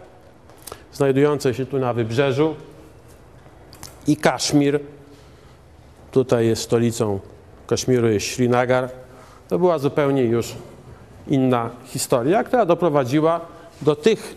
[0.93, 2.55] znajdujące się tu na wybrzeżu,
[4.07, 4.81] i Kaszmir,
[6.13, 7.21] tutaj jest stolicą
[7.67, 8.89] Kaszmiru jest Srinagar,
[9.49, 10.55] to była zupełnie już
[11.29, 13.41] inna historia, która doprowadziła
[13.83, 14.37] do tych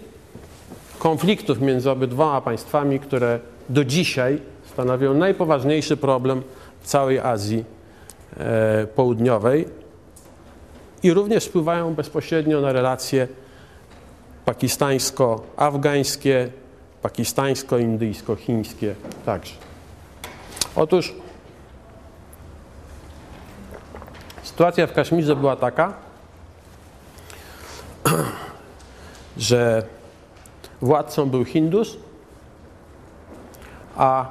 [1.00, 4.42] konfliktów między obydwoma państwami, które do dzisiaj
[4.74, 6.44] stanowią najpoważniejszy problem
[6.82, 7.64] w całej Azji
[8.38, 9.66] e, Południowej
[11.04, 13.28] i również wpływają bezpośrednio na relacje
[14.46, 16.50] pakistańsko-afgańskie,
[17.02, 18.94] pakistańsko-indyjsko-chińskie
[19.26, 19.54] także.
[20.76, 21.14] Otóż
[24.56, 25.94] Sytuacja w Kaszmirze była taka,
[29.38, 29.84] że
[30.82, 31.98] władcą był Hindus,
[33.98, 34.26] a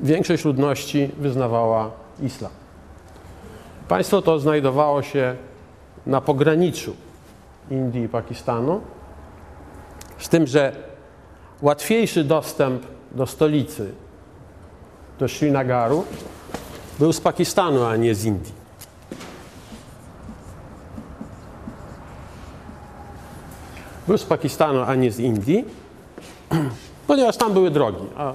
[0.00, 1.90] większość ludności wyznawała
[2.22, 2.50] islam.
[3.88, 5.36] Państwo to znajdowało się
[6.06, 6.96] na pograniczu
[7.70, 8.80] Indii i Pakistanu,
[10.18, 10.72] z tym, że
[11.62, 12.82] łatwiejszy dostęp
[13.12, 13.92] do stolicy,
[15.18, 16.04] do Srinagaru,
[16.98, 18.57] był z Pakistanu, a nie z Indii.
[24.08, 25.64] Był z Pakistanu, a nie z Indii,
[27.06, 28.32] ponieważ tam były drogi, a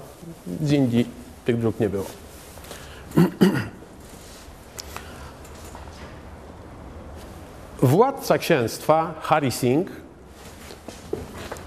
[0.62, 1.08] z Indii
[1.46, 2.06] tych dróg nie było.
[7.82, 9.92] Władca księstwa Hari Singh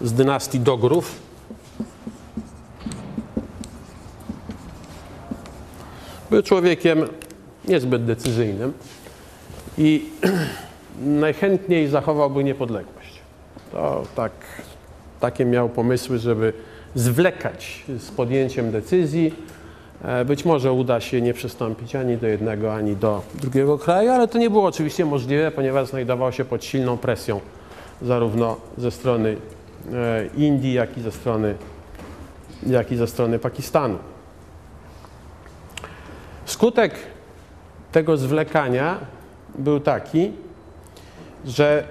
[0.03, 1.21] z dynastii Dogrów
[6.31, 7.09] był człowiekiem
[7.69, 8.73] niezbyt decyzyjnym
[9.79, 10.11] i
[11.27, 12.96] najchętniej zachowałby niepodległość
[13.73, 14.33] to tak,
[15.21, 16.53] takie miał pomysły, żeby
[16.95, 19.33] zwlekać z podjęciem decyzji,
[20.05, 24.29] E, Być może uda się nie przystąpić ani do jednego, ani do drugiego kraju, ale
[24.29, 27.41] to nie było oczywiście możliwe, ponieważ znajdował się pod silną presją
[28.03, 29.37] zarówno ze strony
[29.93, 31.55] e, Indii, jak i ze strony,
[32.67, 33.99] jak i ze strony Pakistanu.
[36.45, 36.95] Skutek
[37.93, 38.99] tego zwlekania
[39.59, 40.33] był taki,
[41.45, 41.85] że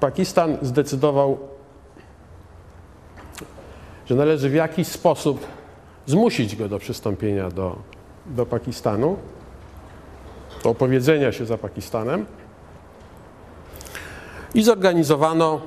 [0.00, 1.38] Pakistan zdecydował,
[4.06, 5.46] że należy w jakiś sposób
[6.06, 7.76] zmusić go do przystąpienia do,
[8.26, 9.16] do Pakistanu,
[10.64, 12.26] do opowiedzenia się za Pakistanem.
[14.54, 15.60] I zorganizowano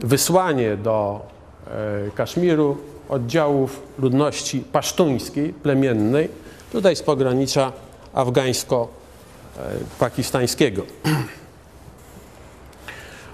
[0.00, 1.26] wysłanie do
[1.66, 2.78] e, Kaszmiru
[3.08, 6.28] oddziałów ludności pasztuńskiej, plemiennej,
[6.72, 7.72] tutaj z pogranicza
[9.58, 10.82] afgańsko-pakistańskiego.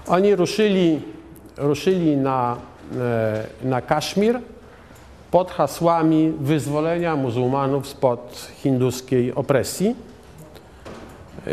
[0.07, 1.01] Oni ruszyli,
[1.57, 2.57] ruszyli na,
[2.97, 4.39] e, na Kaszmir
[5.31, 9.95] pod hasłami wyzwolenia muzułmanów spod hinduskiej opresji.
[11.47, 11.51] E,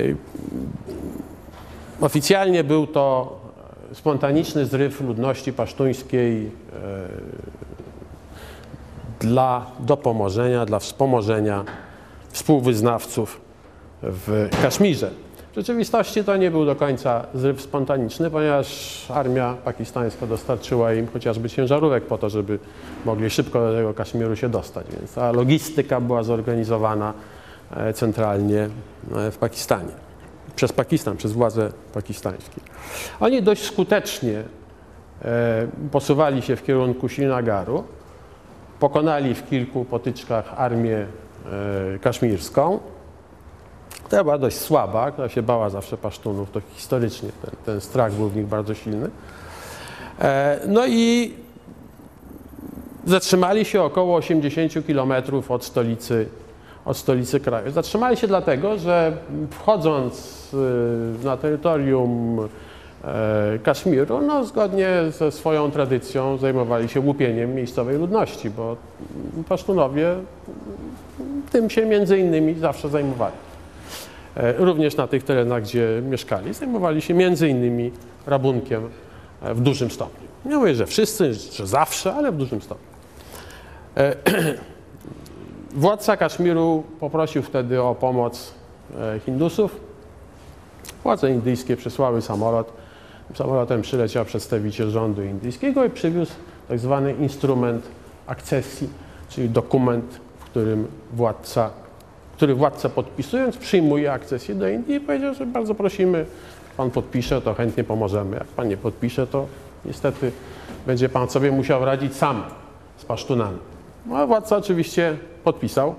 [2.00, 3.38] Oficjalnie był to
[3.94, 6.50] spontaniczny zryw ludności pasztuńskiej e,
[9.20, 11.64] dla dopomożenia, dla wspomożenia
[12.30, 13.47] współwyznawców
[14.02, 15.10] w Kaszmirze.
[15.52, 21.50] W rzeczywistości to nie był do końca zryw spontaniczny, ponieważ armia pakistańska dostarczyła im chociażby
[21.50, 22.58] ciężarówek po to, żeby
[23.04, 24.86] mogli szybko do tego Kaszmiru się dostać.
[24.98, 27.12] Więc ta logistyka była zorganizowana
[27.76, 29.92] e, centralnie e, w Pakistanie.
[30.56, 32.60] Przez Pakistan, przez władze pakistańskie.
[33.20, 34.42] Oni dość skutecznie
[35.24, 37.84] e, posuwali się w kierunku Srinagaru.
[38.80, 41.06] Pokonali w kilku potyczkach armię
[42.00, 42.80] kaszmirską.
[44.08, 48.28] To była dość słaba, która się bała zawsze pasztunów, to historycznie ten, ten strach był
[48.28, 49.10] w nich bardzo silny.
[50.20, 51.34] E, no i
[53.06, 55.12] zatrzymali się około 80 km
[55.48, 56.28] od stolicy,
[56.84, 57.70] od stolicy kraju.
[57.70, 59.12] Zatrzymali się dlatego, że
[59.50, 60.46] wchodząc
[61.22, 62.38] y, na terytorium
[63.04, 68.76] e, Kaszmiru, no, zgodnie ze swoją tradycją zajmowali się łupieniem miejscowej ludności, bo
[69.48, 70.14] Pasztunowie
[71.52, 73.47] tym się między innymi zawsze zajmowali.
[74.38, 77.92] E, również na tych terenach, gdzie mieszkali, zajmowali się między innymi
[78.26, 78.88] rabunkiem
[79.42, 80.28] e, w dużym stopniu.
[80.44, 82.86] Nie mówię, że wszyscy, że zawsze, ale w dużym stopniu.
[83.96, 84.14] E,
[85.74, 88.54] władca Kaszmiru poprosił wtedy o pomoc
[89.24, 89.80] Hindusów.
[91.02, 92.72] Władze indyjskie przysłały samolot.
[93.34, 96.32] Samolotem przyleciał przedstawiciel rządu indyjskiego i przywiózł
[96.68, 97.88] tak zwany instrument
[98.26, 98.88] akcesji,
[99.28, 101.70] czyli dokument, w którym władca
[102.38, 106.26] który władca podpisując przyjmuje akcesję do Indii i powiedział, że bardzo prosimy,
[106.76, 108.36] pan podpisze, to chętnie pomożemy.
[108.36, 109.46] Jak pan nie podpisze, to
[109.84, 110.32] niestety
[110.86, 112.42] będzie pan sobie musiał radzić sam
[112.96, 113.58] z pasztunami.
[114.06, 115.94] No a władca oczywiście podpisał.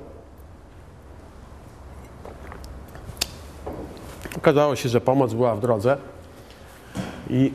[4.37, 5.97] Okazało się, że pomoc była w drodze
[7.29, 7.51] i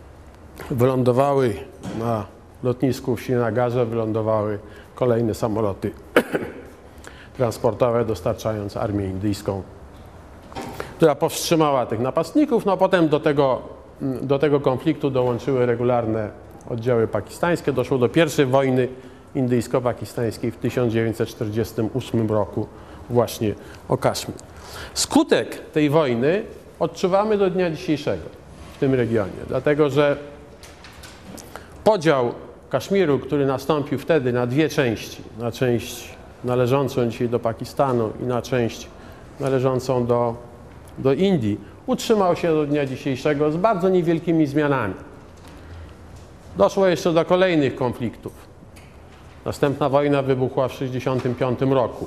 [0.70, 1.54] wylądowały
[1.98, 2.26] na
[2.62, 4.58] lotnisku w Srinagarze, wylądowały
[4.94, 5.90] kolejne samoloty
[7.40, 9.62] transportowe, dostarczając armię indyjską,
[10.96, 12.66] która powstrzymała tych napastników.
[12.66, 13.62] No potem do tego,
[14.22, 16.30] do tego konfliktu dołączyły regularne
[16.70, 17.72] oddziały pakistańskie.
[17.72, 18.88] Doszło do pierwszej wojny
[19.34, 22.66] indyjsko-pakistańskiej w 1948 roku
[23.10, 23.54] właśnie
[23.88, 24.36] o Kaszmir.
[24.94, 26.42] Skutek tej wojny
[26.80, 28.24] odczuwamy do dnia dzisiejszego
[28.76, 30.16] w tym regionie, dlatego że
[31.84, 32.34] podział
[32.70, 38.42] Kaszmiru, który nastąpił wtedy na dwie części, na część należącą dzisiaj do Pakistanu i na
[38.42, 38.88] część
[39.40, 40.34] należącą do,
[40.98, 44.94] do Indii, utrzymał się do dnia dzisiejszego z bardzo niewielkimi zmianami.
[46.56, 48.32] Doszło jeszcze do kolejnych konfliktów.
[49.44, 52.06] Następna wojna wybuchła w 1965 roku,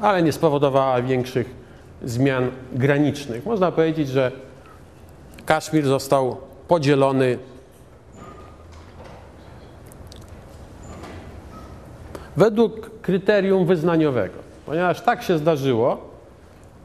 [0.00, 1.54] ale nie spowodowała większych
[2.04, 3.46] zmian granicznych.
[3.46, 4.32] Można powiedzieć, że
[5.46, 6.36] Kaszmir został
[6.68, 7.38] podzielony
[12.38, 14.34] według kryterium wyznaniowego.
[14.66, 15.98] Ponieważ tak się zdarzyło,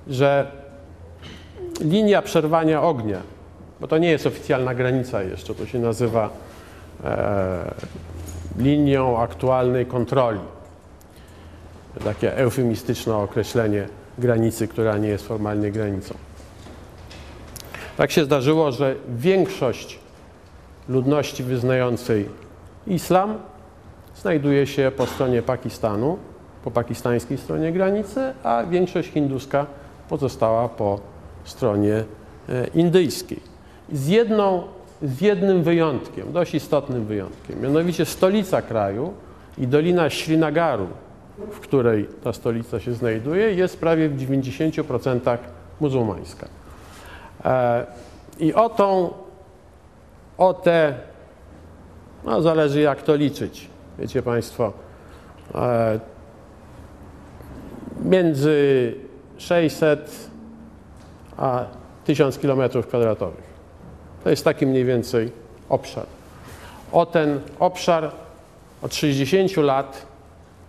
[0.07, 0.51] że
[1.79, 3.21] linia przerwania ognia,
[3.79, 6.29] bo to nie jest oficjalna granica jeszcze, to się nazywa
[7.03, 7.73] e,
[8.57, 10.39] linią aktualnej kontroli.
[12.03, 13.87] Takie eufemistyczne określenie
[14.17, 16.15] granicy, która nie jest formalnie granicą.
[17.97, 19.99] Tak się zdarzyło, że większość
[20.89, 22.29] ludności wyznającej
[22.87, 23.37] islam
[24.23, 26.17] znajduje się po stronie Pakistanu,
[26.63, 29.65] po pakistańskiej stronie granicy, a większość hinduska
[30.09, 30.99] pozostała po
[31.43, 32.03] stronie
[32.49, 33.39] e, indyjskiej.
[33.91, 34.63] Z jedną
[35.01, 37.61] z jednym wyjątkiem, dość istotnym wyjątkiem.
[37.61, 39.13] Mianowicie stolica kraju
[39.57, 40.87] i Dolina Srinagaru,
[41.51, 45.37] w której ta stolica się znajduje, jest prawie w 90%
[45.79, 46.47] muzułmańska.
[47.45, 47.85] E,
[48.39, 49.13] I o tą,
[50.37, 50.93] o te,
[52.23, 54.73] no zależy jak to liczyć, wiecie Państwo,
[55.55, 55.99] e,
[58.05, 58.95] między
[59.37, 60.29] 600
[61.37, 61.65] a
[62.05, 63.53] 1000 km kwadratowych.
[64.23, 65.31] To jest taki mniej więcej
[65.69, 66.05] obszar.
[66.91, 68.11] O ten obszar
[68.81, 70.05] od 60 lat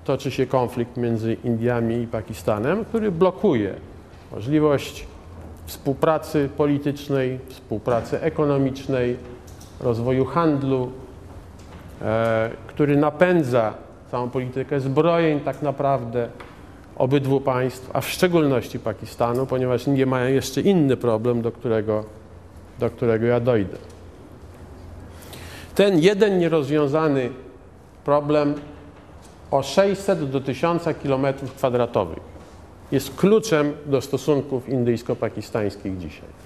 [0.05, 3.75] toczy się konflikt między Indiami i Pakistanem, który blokuje
[4.33, 5.07] możliwość
[5.67, 9.17] współpracy politycznej, współpracy ekonomicznej,
[9.81, 10.93] rozwoju handlu,
[12.67, 13.75] który napędza
[14.11, 16.29] całą politykę zbrojeń tak naprawdę
[16.97, 22.05] obydwu państw, a w szczególności Pakistanu, ponieważ Indie mają jeszcze inny problem, do którego,
[22.79, 23.77] do którego ja dojdę.
[25.75, 27.31] Ten jeden nierozwiązany
[28.05, 28.55] problem
[29.51, 31.27] o 600 do 1000 km
[31.57, 32.35] kwadratowych
[32.93, 36.44] jest kluczem do stosunków indyjsko-pakistańskich dzisiaj.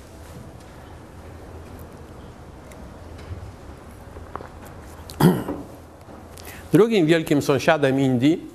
[6.73, 8.47] Drugim wielkim sąsiadem Indii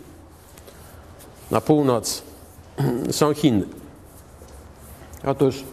[1.51, 2.24] na północ
[3.11, 3.66] są Chiny.
[5.26, 5.64] Otóż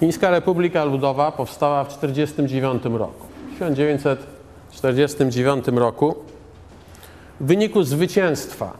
[0.00, 3.26] Chińska Republika Ludowa powstała w 1949 roku.
[3.50, 6.14] W 1949 roku
[7.40, 8.72] w wyniku zwycięstwa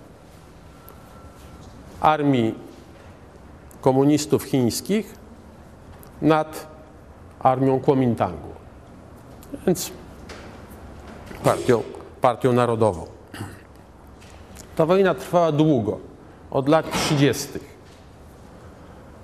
[2.01, 2.55] armii
[3.81, 5.15] komunistów chińskich
[6.23, 6.67] nad
[7.41, 8.49] armią Kuomintangu,
[9.67, 9.91] więc
[11.45, 11.83] partią,
[12.27, 13.07] partią narodową.
[14.77, 15.99] Ta wojna trwała długo,
[16.51, 17.49] od lat 30.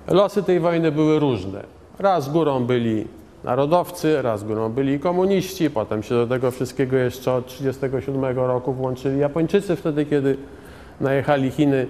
[0.07, 1.63] Losy tej wojny były różne.
[1.99, 3.07] Raz górą byli
[3.43, 9.19] narodowcy, raz górą byli komuniści, potem się do tego wszystkiego jeszcze od 1937 roku włączyli
[9.19, 10.37] Japończycy, wtedy kiedy
[11.01, 11.87] najechali Chiny.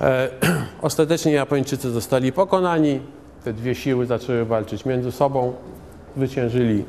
[0.00, 0.28] E,
[0.88, 3.00] ostatecznie Japończycy zostali pokonani,
[3.44, 5.52] te dwie siły zaczęły walczyć między sobą,
[6.16, 6.84] zwyciężyli,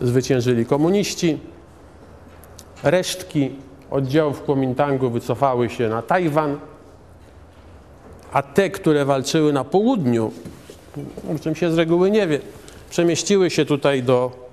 [0.00, 1.55] zwyciężyli komuniści.
[2.82, 3.50] Resztki
[3.90, 6.58] oddziałów Kuomintangu wycofały się na Tajwan,
[8.32, 10.32] a te, które walczyły na południu,
[11.36, 12.40] o czym się z reguły nie wie,
[12.90, 14.46] przemieściły się tutaj do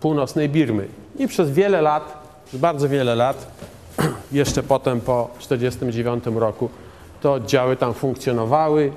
[0.00, 0.88] północnej Birmy.
[1.18, 2.18] I przez wiele lat,
[2.52, 3.46] bardzo wiele lat,
[4.32, 6.70] jeszcze potem po 1949 roku,
[7.22, 8.92] te oddziały tam funkcjonowały.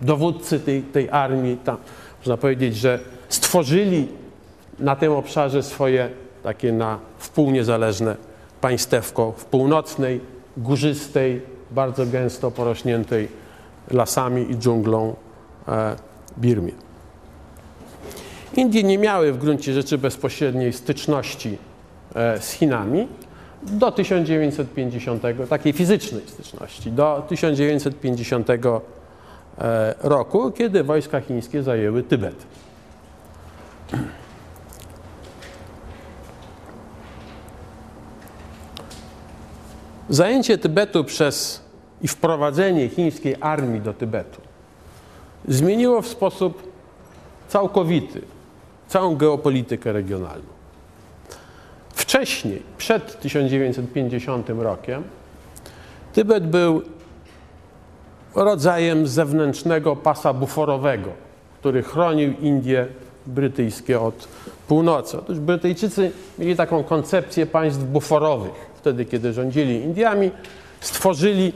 [0.00, 1.76] Dowódcy tej, tej armii, tam,
[2.18, 4.08] można powiedzieć, że stworzyli
[4.78, 6.10] na tym obszarze swoje
[6.42, 8.16] takie na wpół niezależne
[8.60, 10.20] państewko w północnej,
[10.56, 13.28] górzystej, bardzo gęsto porośniętej
[13.90, 15.14] lasami i dżunglą
[15.68, 15.96] e,
[16.38, 16.72] Birmie.
[18.56, 21.58] Indie nie miały w gruncie rzeczy bezpośredniej styczności
[22.14, 23.08] e, z Chinami
[23.62, 28.80] do 1950, takiej fizycznej styczności, do 1950 e,
[30.02, 32.46] roku, kiedy wojska chińskie zajęły Tybet.
[40.08, 41.62] Zajęcie Tybetu przez
[42.02, 44.40] i wprowadzenie chińskiej armii do Tybetu
[45.48, 46.72] zmieniło w sposób
[47.48, 48.22] całkowity
[48.88, 50.46] całą geopolitykę regionalną.
[51.90, 55.02] Wcześniej, przed 1950 rokiem,
[56.12, 56.82] Tybet był
[58.34, 61.10] rodzajem zewnętrznego pasa buforowego,
[61.60, 62.86] który chronił Indie
[63.26, 64.28] brytyjskie od
[64.68, 65.18] północy.
[65.18, 68.65] Otóż Brytyjczycy mieli taką koncepcję państw buforowych.
[68.86, 70.30] Wtedy, kiedy rządzili Indiami,
[70.80, 71.52] stworzyli,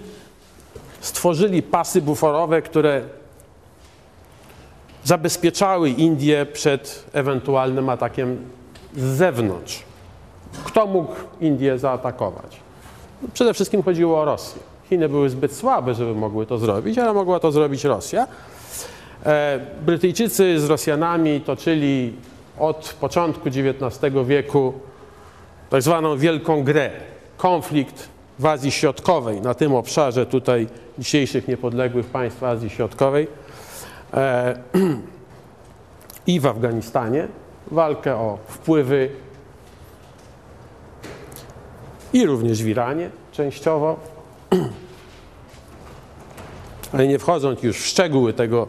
[1.00, 3.02] stworzyli pasy buforowe, które
[5.04, 8.38] zabezpieczały Indię przed ewentualnym atakiem
[8.96, 9.82] z zewnątrz.
[10.64, 12.60] Kto mógł Indię zaatakować?
[13.32, 14.62] Przede wszystkim chodziło o Rosję.
[14.88, 18.26] Chiny były zbyt słabe, żeby mogły to zrobić, ale mogła to zrobić Rosja.
[19.26, 22.12] E, Brytyjczycy z Rosjanami toczyli
[22.58, 24.72] od początku XIX wieku
[25.70, 26.90] tak zwaną wielką grę.
[27.40, 30.66] Konflikt w Azji Środkowej, na tym obszarze tutaj
[30.98, 33.28] dzisiejszych niepodległych państw Azji Środkowej
[34.14, 34.58] e,
[36.26, 37.28] i w Afganistanie.
[37.70, 39.10] Walkę o wpływy
[42.12, 43.96] i również w Iranie częściowo.
[46.92, 48.66] Ale nie wchodząc już w szczegóły tego,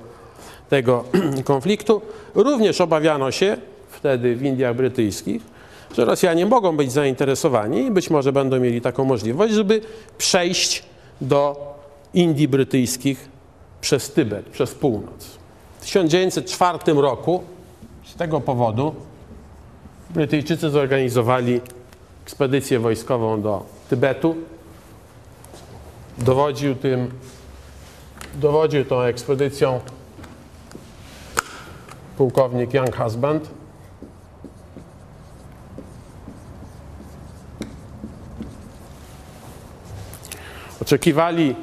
[0.70, 1.04] tego
[1.44, 2.02] konfliktu,
[2.36, 3.58] również obawiano się
[3.90, 5.51] wtedy w Indiach Brytyjskich,
[5.96, 9.82] że Rosjanie mogą być zainteresowani i być może będą mieli taką możliwość, żeby
[10.18, 10.84] przejść
[11.22, 11.72] do
[12.14, 13.30] Indii Brytyjskich
[13.82, 15.26] przez Tybet, przez północ.
[15.80, 17.44] W 1904 roku
[18.06, 18.96] z tego powodu
[20.10, 21.62] Brytyjczycy zorganizowali
[22.26, 24.36] ekspedycję wojskową do Tybetu.
[26.18, 27.12] Dowodził tym,
[28.36, 29.80] dowodził tą ekspedycją
[32.18, 33.61] pułkownik Young Husband.
[40.92, 41.56] Oczekiwali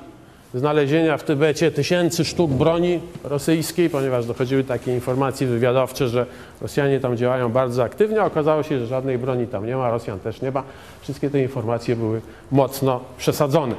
[0.55, 6.27] znalezienia w Tybecie tysięcy sztuk broni rosyjskiej, ponieważ dochodziły takie informacje wywiadowcze, że
[6.61, 8.23] Rosjanie tam działają bardzo aktywnie.
[8.23, 10.63] Okazało się, że żadnej broni tam nie ma, Rosjan też nie ma.
[11.01, 12.21] Wszystkie te informacje były
[12.51, 13.75] mocno przesadzone.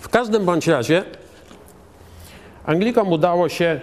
[0.00, 1.04] W każdym bądź razie
[2.66, 3.80] Anglikom udało się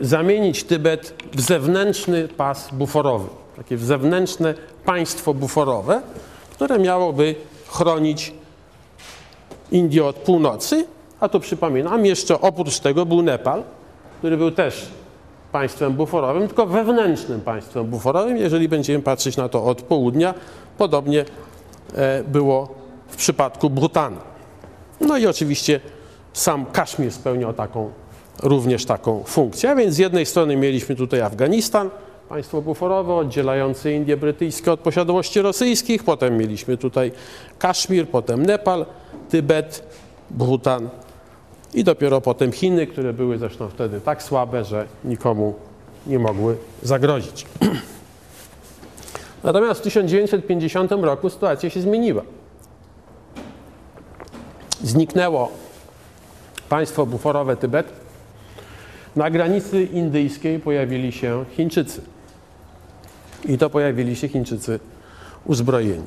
[0.00, 6.02] zamienić Tybet w zewnętrzny pas buforowy, takie zewnętrzne państwo buforowe,
[6.52, 7.34] które miałoby
[7.68, 8.37] chronić
[9.72, 10.86] Indię od północy,
[11.20, 13.62] a tu przypominam, jeszcze oprócz tego był Nepal,
[14.18, 14.88] który był też
[15.52, 20.34] państwem buforowym, tylko wewnętrznym państwem buforowym, jeżeli będziemy patrzeć na to od południa.
[20.78, 21.24] Podobnie
[21.94, 22.74] e, było
[23.08, 24.16] w przypadku Bhutanu.
[25.00, 25.80] No i oczywiście
[26.32, 27.90] sam Kaszmir spełniał taką,
[28.42, 29.70] również taką funkcję.
[29.70, 31.90] A więc z jednej strony mieliśmy tutaj Afganistan,
[32.28, 37.12] państwo buforowe oddzielające Indie brytyjskie od posiadłości rosyjskich, potem mieliśmy tutaj
[37.58, 38.86] Kaszmir, potem Nepal,
[39.28, 39.82] Tybet,
[40.30, 40.88] Bhutan
[41.74, 45.54] i dopiero potem Chiny, które były zresztą wtedy tak słabe, że nikomu
[46.06, 47.46] nie mogły zagrozić.
[49.44, 52.22] Natomiast w 1950 roku sytuacja się zmieniła.
[54.82, 55.50] Zniknęło
[56.68, 57.92] państwo buforowe Tybet.
[59.16, 62.17] Na granicy indyjskiej pojawili się Chińczycy.
[63.44, 64.80] I to pojawili się Chińczycy
[65.44, 66.04] uzbrojeni.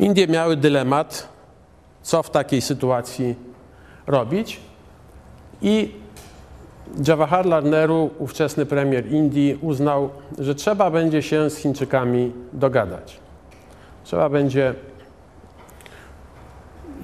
[0.00, 1.28] Indie miały dylemat,
[2.02, 3.34] co w takiej sytuacji
[4.06, 4.60] robić.
[5.62, 5.94] I
[7.06, 13.20] Jawaharlal Nehru, ówczesny premier Indii, uznał, że trzeba będzie się z Chińczykami dogadać.
[14.04, 14.74] Trzeba będzie,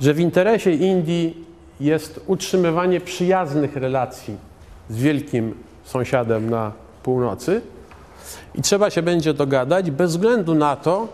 [0.01, 1.45] że w interesie Indii
[1.81, 4.37] jest utrzymywanie przyjaznych relacji
[4.91, 6.73] z wielkim sąsiadem na
[7.03, 7.61] północy
[8.55, 11.09] i trzeba się będzie dogadać bez względu na to,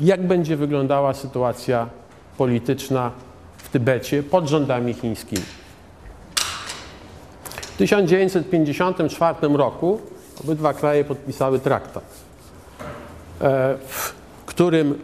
[0.00, 1.88] jak będzie wyglądała sytuacja
[2.38, 3.10] polityczna
[3.56, 5.42] w Tybecie pod rządami chińskimi.
[7.60, 10.00] W 1954 roku
[10.44, 12.04] obydwa kraje podpisały traktat,
[13.40, 14.14] e, w
[14.46, 14.98] którym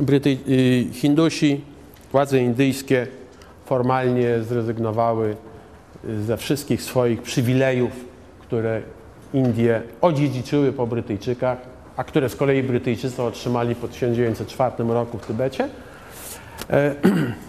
[0.00, 0.36] Bryty
[0.92, 1.60] Hindusi,
[2.12, 3.06] władze indyjskie
[3.66, 5.36] formalnie zrezygnowały
[6.26, 8.13] ze wszystkich swoich przywilejów,
[8.46, 8.82] które
[9.32, 15.68] Indie odziedziczyły po Brytyjczykach a które z kolei Brytyjczycy otrzymali po 1904 roku w Tybecie,
[16.70, 16.94] e,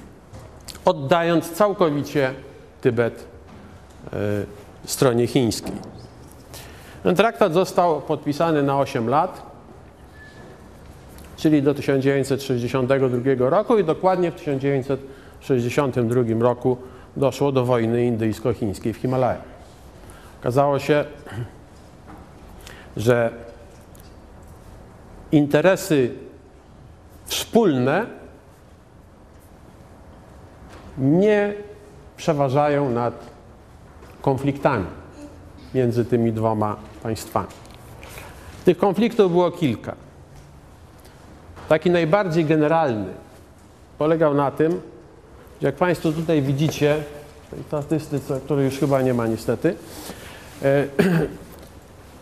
[0.86, 2.34] oddając całkowicie
[2.82, 3.28] Tybet
[4.14, 4.18] e,
[4.86, 5.76] stronie chińskiej.
[7.04, 9.42] Ten traktat został podpisany na 8 lat,
[11.38, 16.78] czyli do 1962 roku i dokładnie w 1962 roku
[17.18, 19.55] doszło do wojny indyjsko-chińskiej w Himalajach.
[20.46, 21.06] Okazało się,
[22.98, 23.32] że
[25.32, 26.12] interesy
[27.26, 28.06] wspólne
[30.98, 31.54] nie
[32.18, 33.14] przeważają nad
[34.22, 34.86] konfliktami
[35.74, 37.48] między tymi dwoma państwami.
[38.66, 39.96] Tych konfliktów było kilka.
[41.70, 43.14] Taki najbardziej generalny
[43.98, 44.82] polegał na tym,
[45.62, 47.04] że jak Państwo tutaj widzicie,
[47.48, 49.76] w tej statystyce, której już chyba nie ma niestety,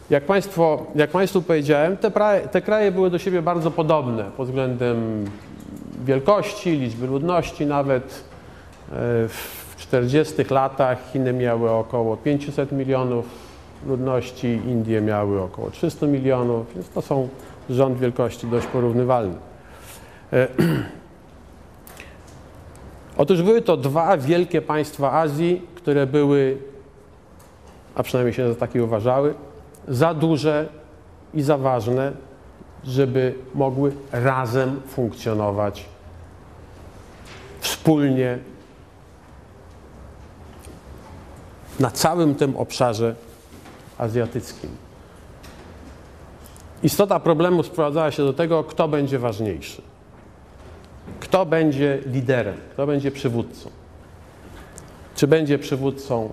[0.09, 2.11] jak, państwo, jak Państwu powiedziałem, te,
[2.51, 5.25] te kraje były do siebie bardzo podobne pod względem
[6.05, 8.23] wielkości, liczby ludności nawet.
[8.91, 13.25] E, w 40 latach Chiny miały około 500 milionów
[13.87, 17.29] ludności, Indie miały około 300 milionów, więc to są
[17.69, 19.35] rząd wielkości dość porównywalny.
[20.33, 20.47] E,
[23.17, 26.57] otóż były to dwa wielkie państwa Azji, które były,
[27.95, 29.33] a przynajmniej się za takie uważały,
[29.87, 30.69] za duże
[31.33, 32.11] i za ważne,
[32.83, 35.85] żeby mogły razem funkcjonować
[37.59, 38.39] wspólnie
[41.79, 43.15] na całym tym obszarze
[43.97, 44.69] azjatyckim.
[46.83, 49.81] Istota problemu sprowadzała się do tego, kto będzie ważniejszy.
[51.19, 53.69] Kto będzie liderem, kto będzie przywódcą.
[55.15, 56.29] Czy będzie przywódcą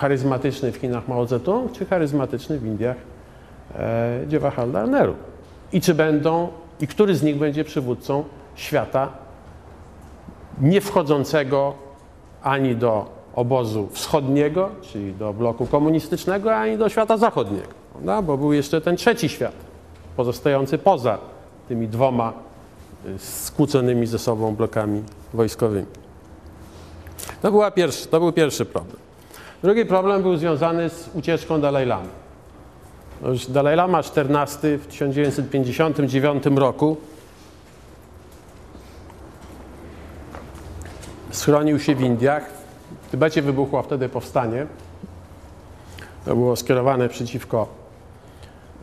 [0.00, 2.96] charyzmatyczny w Chinach Mao Zedong, czy charyzmatyczny w Indiach
[3.78, 5.14] e, Jawaharlal Nehru.
[5.72, 6.48] I czy będą,
[6.80, 8.24] i który z nich będzie przywódcą
[8.54, 9.08] świata
[10.60, 11.74] nie wchodzącego
[12.42, 17.68] ani do obozu wschodniego, czyli do bloku komunistycznego, ani do świata zachodniego,
[18.22, 19.54] bo był jeszcze ten trzeci świat,
[20.16, 21.18] pozostający poza
[21.68, 22.32] tymi dwoma
[23.06, 25.02] y, skłóconymi ze sobą blokami
[25.34, 25.86] wojskowymi.
[27.42, 29.09] To, była pierwszy, to był pierwszy problem.
[29.62, 32.08] Drugi problem był związany z ucieczką Dalaj Lamy.
[33.48, 36.96] Dalaj Lama XIV w 1959 roku
[41.30, 42.50] schronił się w Indiach.
[43.08, 44.66] W Tybecie wybuchło wtedy powstanie.
[46.24, 47.68] To było skierowane przeciwko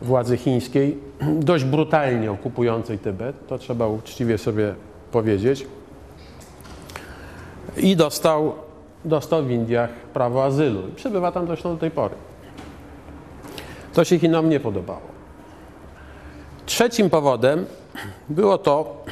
[0.02, 4.74] władzy chińskiej, dość brutalnie okupującej Tybet, to trzeba uczciwie sobie
[5.12, 5.66] powiedzieć.
[7.76, 8.67] I dostał,
[9.04, 10.88] dostał w Indiach prawo azylu.
[10.88, 12.14] I przebywa tam zresztą do tej pory.
[13.92, 15.00] To się Chinom nie podobało.
[16.66, 17.66] Trzecim powodem
[18.28, 19.04] było to,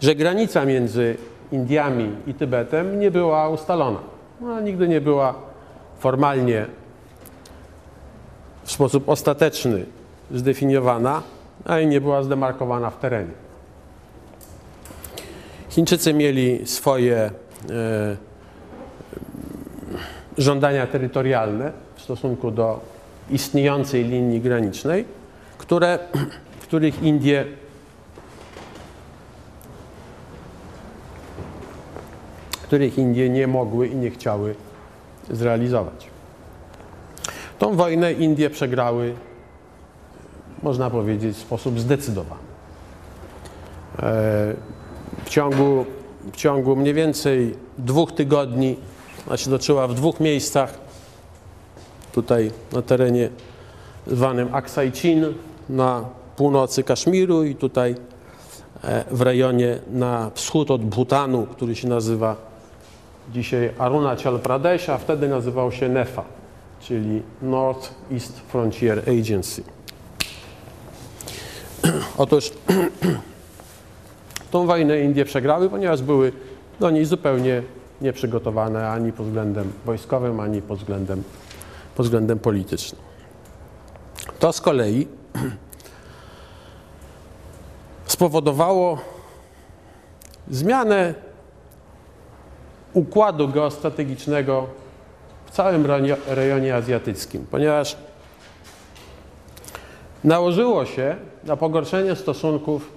[0.00, 1.16] że granica między
[1.52, 3.98] Indiami i Tybetem nie była ustalona.
[4.40, 5.34] No, nigdy nie była
[5.98, 6.66] formalnie
[8.64, 9.86] w sposób ostateczny
[10.30, 11.22] zdefiniowana,
[11.64, 13.32] a nie była zdemarkowana w terenie.
[15.70, 17.30] Chińczycy mieli swoje
[20.38, 22.80] żądania terytorialne w stosunku do
[23.30, 25.04] istniejącej linii granicznej,
[25.58, 25.98] które,
[26.62, 27.44] których Indie
[32.74, 34.54] których Indie nie mogły i nie chciały
[35.30, 36.06] zrealizować.
[37.58, 39.14] Tą wojnę Indie przegrały,
[40.62, 42.40] można powiedzieć, w sposób zdecydowany.
[43.98, 44.54] E,
[45.24, 45.86] w ciągu,
[46.32, 48.76] w ciągu mniej więcej dwóch tygodni,
[49.26, 50.78] ona się toczyła w dwóch miejscach,
[52.12, 53.28] tutaj na terenie
[54.06, 55.34] zwanym Aksai Chin,
[55.68, 56.04] na
[56.36, 57.94] północy Kaszmiru i tutaj
[58.84, 62.36] e, w rejonie na wschód od Bhutanu, który się nazywa
[63.32, 66.24] dzisiaj Arunachal Pradesh, a wtedy nazywał się NEFA,
[66.80, 69.62] czyli North East Frontier Agency.
[72.18, 72.50] Otóż
[74.54, 76.32] tą wojnę Indie przegrały, ponieważ były
[76.80, 77.62] do niej zupełnie
[78.00, 81.22] nieprzygotowane ani pod względem wojskowym, ani pod względem,
[81.96, 83.00] pod względem politycznym.
[84.38, 85.08] To z kolei
[88.06, 88.98] spowodowało
[90.50, 91.14] zmianę
[92.92, 94.66] układu geostrategicznego
[95.46, 95.86] w całym
[96.26, 97.96] rejonie azjatyckim, ponieważ
[100.24, 102.93] nałożyło się na pogorszenie stosunków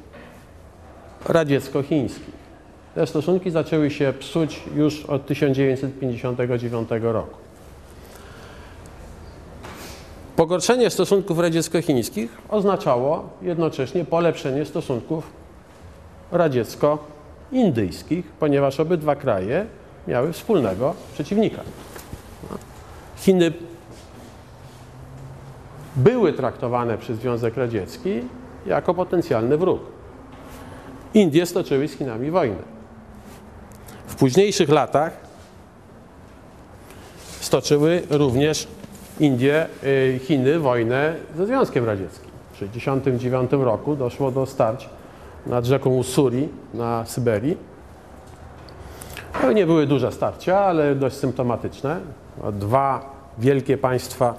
[1.28, 2.38] radziecko-chińskich.
[2.96, 7.38] Te stosunki zaczęły się psuć już od 1959 roku.
[10.36, 15.30] Pogorszenie stosunków radziecko-chińskich oznaczało jednocześnie polepszenie stosunków
[16.32, 19.66] radziecko-indyjskich, ponieważ obydwa kraje
[20.08, 21.62] miały wspólnego przeciwnika.
[23.18, 23.54] Chiny
[25.96, 28.22] były traktowane przez Związek Radziecki
[28.66, 29.97] jako potencjalny wróg.
[31.18, 32.78] Indie stoczyły z Chinami wojnę.
[34.08, 35.18] W późniejszych latach
[37.40, 38.68] stoczyły również
[39.20, 42.30] Indie, y, Chiny wojnę ze Związkiem Radzieckim.
[42.52, 44.90] W 1969 roku doszło do starć
[45.46, 47.58] nad rzeką Ussuri na Syberii.
[49.42, 52.00] To nie były duże starcia, ale dość symptomatyczne.
[52.54, 54.34] Dwa wielkie państwa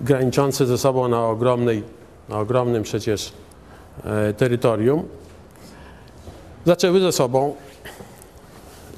[0.00, 1.82] graniczące ze sobą na, ogromnej,
[2.28, 3.32] na ogromnym przecież
[4.04, 5.08] e, terytorium
[6.66, 7.54] zaczęły ze sobą,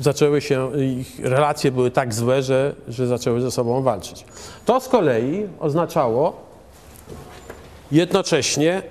[0.00, 4.24] zaczęły się, ich relacje były tak złe, że, że zaczęły ze sobą walczyć.
[4.64, 6.36] To z kolei oznaczało
[7.92, 8.82] jednocześnie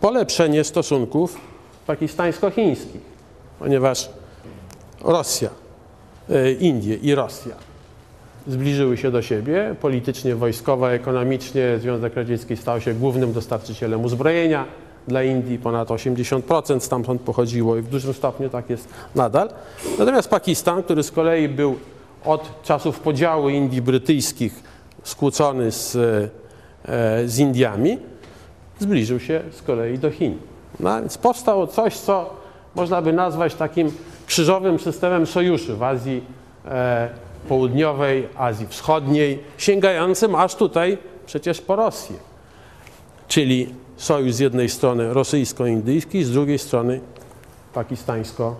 [0.00, 1.36] polepszenie stosunków
[1.86, 3.00] pakistańsko-chińskich,
[3.58, 4.10] ponieważ
[5.04, 5.50] Rosja,
[6.30, 7.56] e, Indie i Rosja
[8.46, 11.78] zbliżyły się do siebie politycznie, wojskowo, ekonomicznie.
[11.78, 14.64] Związek Radziecki stał się głównym dostarczycielem uzbrojenia
[15.10, 19.48] dla Indii, ponad 80% stamtąd pochodziło i w dużym stopniu tak jest nadal.
[19.98, 21.76] Natomiast Pakistan, który z kolei był
[22.24, 24.62] od czasów podziału Indii brytyjskich
[25.02, 27.98] skłócony z, e, z Indiami,
[28.78, 30.38] zbliżył się z kolei do Chin.
[30.80, 32.30] No, więc powstało coś, co
[32.74, 33.92] można by nazwać takim
[34.26, 36.24] krzyżowym systemem sojuszy w Azji
[36.64, 37.08] e,
[37.48, 42.16] Południowej, Azji Wschodniej, sięgającym aż tutaj przecież po Rosję.
[43.28, 47.00] Czyli sojusz z jednej strony rosyjsko-indyjski, z drugiej strony
[47.74, 48.56] pakistańsko,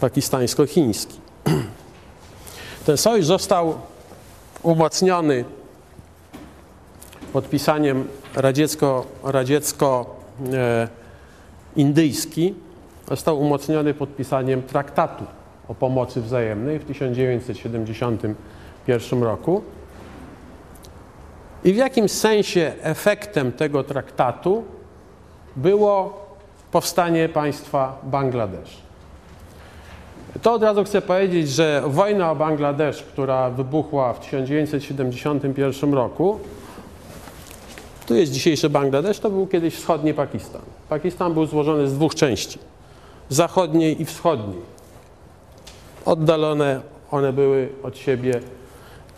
[0.00, 1.14] pakistańsko-chiński.
[2.86, 3.74] Ten sojusz został
[4.62, 5.44] umocniony
[7.32, 10.16] podpisaniem radziecko-indyjski, radziecko,
[10.52, 10.88] e,
[13.08, 15.24] został umocniony podpisaniem traktatu
[15.68, 19.62] o pomocy wzajemnej w 1971 roku.
[21.66, 24.64] I w jakimś sensie efektem tego traktatu
[25.56, 26.26] było
[26.72, 28.76] powstanie państwa Bangladesz.
[30.42, 36.38] To od razu chcę powiedzieć, że wojna o Bangladesz, która wybuchła w 1971 roku,
[38.06, 40.62] tu jest dzisiejszy Bangladesz, to był kiedyś wschodni Pakistan.
[40.88, 42.58] Pakistan był złożony z dwóch części,
[43.28, 44.62] zachodniej i wschodniej.
[46.04, 48.40] Oddalone one były od siebie,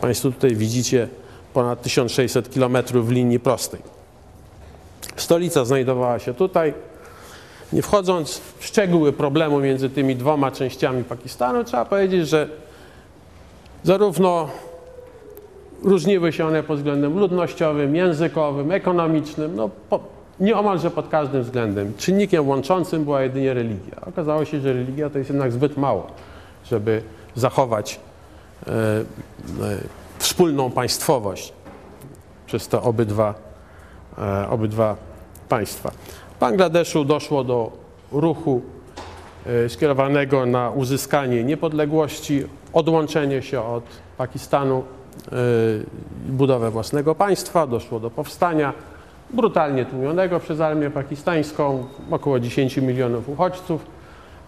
[0.01, 1.07] Państwo tutaj widzicie,
[1.53, 3.81] ponad 1600 km w linii prostej.
[5.15, 6.73] Stolica znajdowała się tutaj.
[7.73, 12.49] Nie wchodząc w szczegóły problemu między tymi dwoma częściami Pakistanu, trzeba powiedzieć, że
[13.83, 14.49] zarówno
[15.83, 19.99] różniły się one pod względem ludnościowym, językowym, ekonomicznym, no po,
[20.39, 21.93] nieomalże pod każdym względem.
[21.97, 24.01] Czynnikiem łączącym była jedynie religia.
[24.05, 26.07] Okazało się, że religia to jest jednak zbyt mało,
[26.65, 27.01] żeby
[27.35, 27.99] zachować
[28.67, 29.98] e, e,
[30.29, 31.53] wspólną państwowość
[32.45, 33.33] przez te obydwa,
[34.17, 34.95] e, obydwa
[35.49, 35.91] państwa.
[36.35, 37.71] W Bangladeszu doszło do
[38.11, 38.61] ruchu
[39.45, 43.83] e, skierowanego na uzyskanie niepodległości, odłączenie się od
[44.17, 44.83] Pakistanu,
[45.31, 45.35] e,
[46.27, 47.67] budowę własnego państwa.
[47.67, 48.73] Doszło do powstania
[49.29, 51.85] brutalnie tłumionego przez armię pakistańską.
[52.11, 53.85] Około 10 milionów uchodźców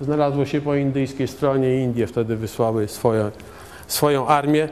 [0.01, 1.83] znalazło się po indyjskiej stronie.
[1.83, 3.31] Indie wtedy wysłały swoje,
[3.87, 4.69] swoją armię,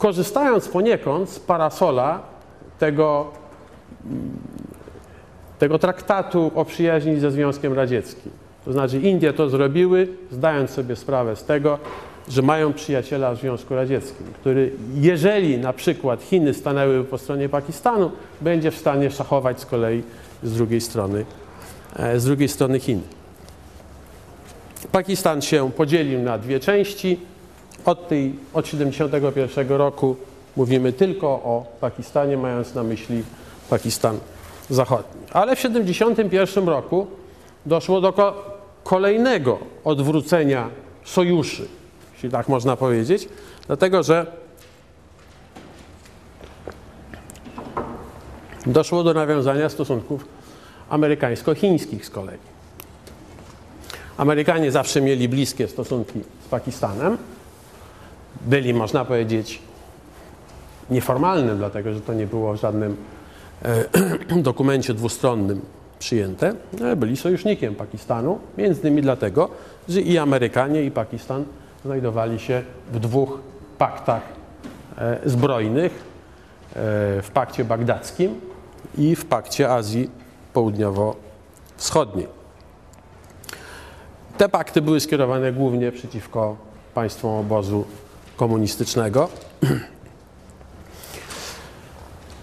[0.00, 2.22] korzystając poniekąd z parasola
[2.78, 3.30] tego
[5.58, 8.32] tego traktatu o przyjaźni ze Związkiem Radzieckim.
[8.64, 11.78] To znaczy Indie to zrobiły, zdając sobie sprawę z tego,
[12.28, 18.10] że mają przyjaciela w Związku Radzieckim, który jeżeli na przykład Chiny stanęły po stronie Pakistanu,
[18.40, 20.02] będzie w stanie szachować z kolei
[20.42, 21.24] z drugiej strony,
[21.96, 23.02] e, z drugiej strony Chiny.
[24.92, 27.20] Pakistan się podzielił na dwie części.
[27.84, 30.16] Od, tej, od 1971 roku
[30.56, 33.22] mówimy tylko o Pakistanie, mając na myśli
[33.70, 34.18] Pakistan
[34.70, 35.20] Zachodni.
[35.32, 37.06] Ale w 1971 roku
[37.66, 38.44] doszło do ko
[38.84, 40.68] kolejnego odwrócenia
[41.04, 41.68] sojuszy,
[42.14, 43.28] jeśli tak można powiedzieć,
[43.66, 44.26] dlatego że
[48.66, 50.24] doszło do nawiązania stosunków
[50.90, 52.38] amerykańsko-chińskich z kolei.
[54.16, 57.18] Amerykanie zawsze mieli bliskie stosunki z Pakistanem.
[58.40, 59.62] Byli, można powiedzieć,
[60.90, 62.96] nieformalnym, dlatego że to nie było w żadnym
[63.64, 63.84] E,
[64.42, 65.60] dokumencie dwustronnym
[65.98, 69.50] przyjęte, ale byli sojusznikiem Pakistanu, między innymi dlatego,
[69.88, 71.44] że i Amerykanie, i Pakistan
[71.84, 72.62] znajdowali się
[72.92, 73.38] w dwóch
[73.78, 74.22] paktach
[74.98, 75.98] e, zbrojnych, e,
[77.22, 78.40] w pakcie bagdackim
[78.98, 80.10] i w pakcie Azji
[80.54, 82.26] Południowo-Wschodniej.
[84.38, 86.56] Te pakty były skierowane głównie przeciwko
[86.94, 87.84] państwom obozu
[88.40, 89.28] komunistycznego.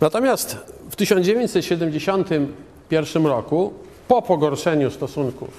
[0.01, 0.57] Natomiast
[0.89, 3.73] w 1971 roku,
[4.07, 5.49] po pogorszeniu stosunków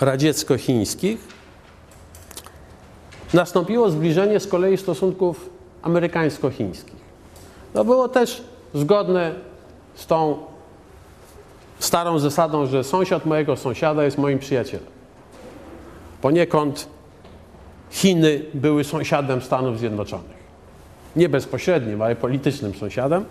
[0.00, 1.18] radziecko-chińskich,
[3.34, 5.50] nastąpiło zbliżenie z kolei stosunków
[5.82, 7.04] amerykańsko-chińskich.
[7.74, 8.44] To było też
[8.74, 9.34] zgodne
[9.94, 10.38] z tą
[11.78, 14.86] starą zasadą, że sąsiad mojego sąsiada jest moim przyjacielem.
[16.20, 16.93] Poniekąd
[17.90, 20.44] Chiny były sąsiadem Stanów Zjednoczonych
[21.16, 23.24] nie bezpośrednim, ale politycznym sąsiadem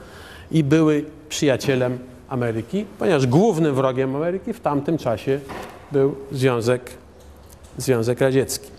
[0.52, 2.00] i były przyjacielem
[2.30, 5.40] Ameryki, ponieważ głównym wrogiem Ameryki w tamtym czasie
[5.92, 6.92] był Związek,
[7.78, 8.70] Związek Radziecki.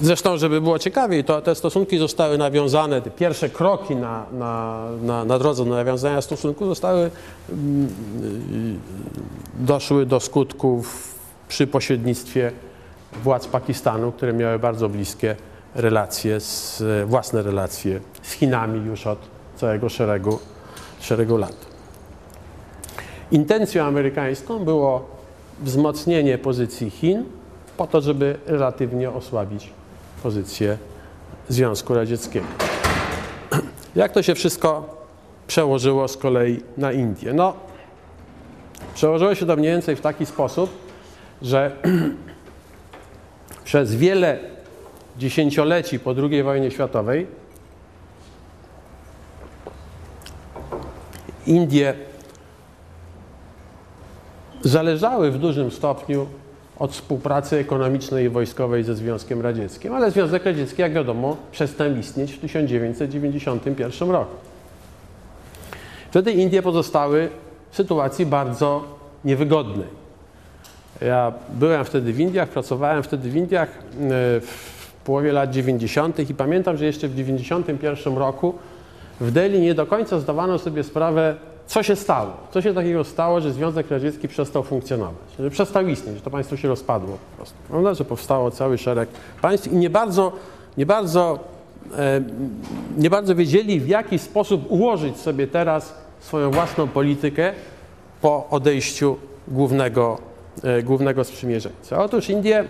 [0.00, 5.24] Zresztą, żeby było ciekawiej, to te stosunki zostały nawiązane, te pierwsze kroki na, na, na,
[5.24, 7.10] na drodze do nawiązania stosunku zostały,
[7.50, 7.88] mm,
[9.54, 11.14] doszły do skutków
[11.48, 12.52] przy pośrednictwie
[13.12, 15.36] władz Pakistanu, które miały bardzo bliskie
[15.74, 19.18] relacje, z, własne relacje z Chinami już od
[19.56, 20.38] całego szeregu,
[21.00, 21.66] szeregu lat.
[23.30, 25.08] Intencją amerykańską było
[25.60, 27.24] wzmocnienie pozycji Chin
[27.76, 29.70] po to, żeby relatywnie osłabić
[30.22, 30.78] pozycję
[31.48, 32.46] Związku Radzieckiego.
[33.96, 34.96] Jak to się wszystko
[35.46, 37.32] przełożyło z kolei na Indię?
[37.32, 37.52] No,
[38.94, 40.70] przełożyło się to mniej więcej w taki sposób,
[41.42, 41.72] że
[43.68, 44.38] przez wiele
[45.18, 47.26] dziesięcioleci po II wojnie światowej
[51.46, 51.94] Indie
[54.62, 56.26] zależały w dużym stopniu
[56.78, 62.32] od współpracy ekonomicznej i wojskowej ze Związkiem Radzieckim, ale Związek Radziecki, jak wiadomo, przestał istnieć
[62.32, 64.36] w 1991 roku.
[66.10, 67.28] Wtedy Indie pozostały
[67.70, 68.84] w sytuacji bardzo
[69.24, 69.97] niewygodnej.
[71.00, 73.74] Ja byłem wtedy w Indiach, pracowałem wtedy w Indiach e,
[74.40, 76.30] w połowie lat 90.
[76.30, 78.54] i pamiętam, że jeszcze w 91 roku
[79.20, 81.36] w Delhi nie do końca zdawano sobie sprawę,
[81.66, 82.32] co się stało.
[82.50, 86.56] Co się takiego stało, że Związek Radziecki przestał funkcjonować, że przestał istnieć, że to państwo
[86.56, 87.56] się rozpadło po prostu.
[87.68, 87.94] Prawda?
[87.94, 89.08] Że powstało cały szereg
[89.42, 90.32] państw i nie bardzo,
[90.76, 91.38] nie bardzo,
[91.98, 92.20] e,
[92.98, 97.52] nie bardzo wiedzieli, w jaki sposób ułożyć sobie teraz swoją własną politykę
[98.20, 99.16] po odejściu
[99.48, 100.18] głównego,
[100.84, 101.98] głównego sprzymierzeńca.
[101.98, 102.64] Otóż Indie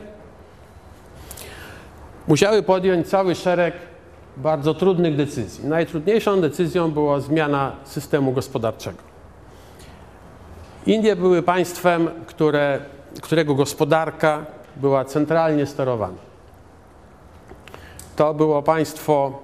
[2.28, 3.74] musiały podjąć cały szereg
[4.36, 5.66] bardzo trudnych decyzji.
[5.66, 8.98] Najtrudniejszą decyzją była zmiana systemu gospodarczego.
[10.86, 12.80] Indie były państwem, które,
[13.22, 16.28] którego gospodarka była centralnie sterowana.
[18.16, 19.42] To było państwo,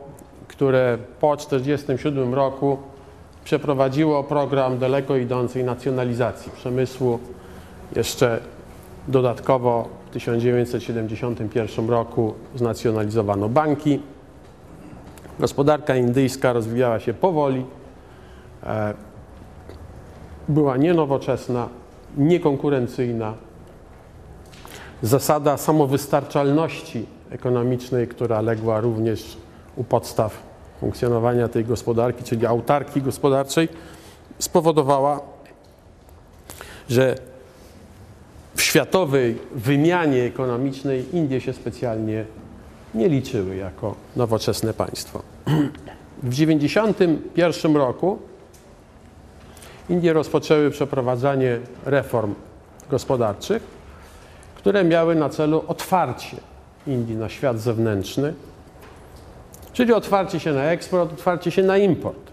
[0.49, 2.79] które po 1947 roku
[3.45, 7.19] przeprowadziło program daleko idącej nacjonalizacji przemysłu.
[7.97, 8.41] Jeszcze
[9.09, 14.01] dodatkowo w 1971 roku znacjonalizowano banki.
[15.41, 17.65] Gospodarka indyjska rozwijała się powoli,
[18.63, 18.95] e,
[20.49, 21.69] była nienowoczesna,
[22.17, 23.35] niekonkurencyjna.
[25.03, 29.37] Zasada samowystarczalności ekonomicznej, która legła również
[29.77, 30.43] u podstaw
[30.81, 33.69] funkcjonowania tej gospodarki, czyli autarki gospodarczej,
[34.39, 35.21] spowodowała,
[36.89, 37.34] że
[38.65, 42.25] światowej wymianie ekonomicznej Indie się specjalnie
[42.95, 45.23] nie liczyły jako nowoczesne państwo.
[46.23, 48.19] W 1991 roku
[49.89, 52.35] Indie rozpoczęły przeprowadzanie reform
[52.91, 53.63] gospodarczych,
[54.55, 56.37] które miały na celu otwarcie
[56.87, 58.35] Indii na świat zewnętrzny,
[59.73, 62.31] czyli otwarcie się na eksport, otwarcie się na import,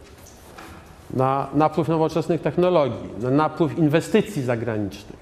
[1.13, 5.20] na napływ nowoczesnych technologii, na napływ inwestycji zagranicznych.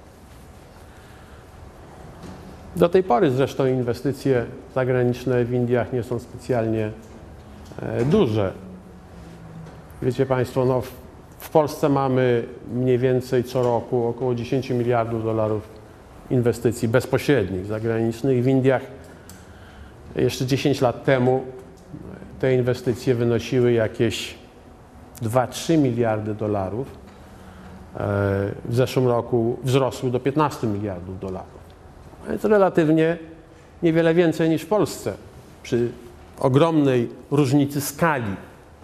[2.80, 6.92] Do tej pory zresztą inwestycje zagraniczne w Indiach nie są specjalnie
[7.82, 8.52] e, duże.
[10.02, 10.82] Wiecie Państwo, no
[11.40, 15.70] w Polsce mamy mniej więcej co roku około 10 miliardów dolarów
[16.30, 18.44] inwestycji bezpośrednich zagranicznych.
[18.44, 18.82] W Indiach
[20.16, 21.44] jeszcze 10 lat temu
[22.40, 24.36] te inwestycje wynosiły jakieś
[25.22, 26.88] 2-3 miliardy dolarów.
[26.88, 27.98] E,
[28.66, 31.59] w zeszłym roku wzrosły do 15 miliardów dolarów.
[32.30, 33.18] Więc relatywnie
[33.84, 35.14] niewiele więcej niż w Polsce
[35.64, 35.92] przy
[36.40, 38.36] ogromnej różnicy skali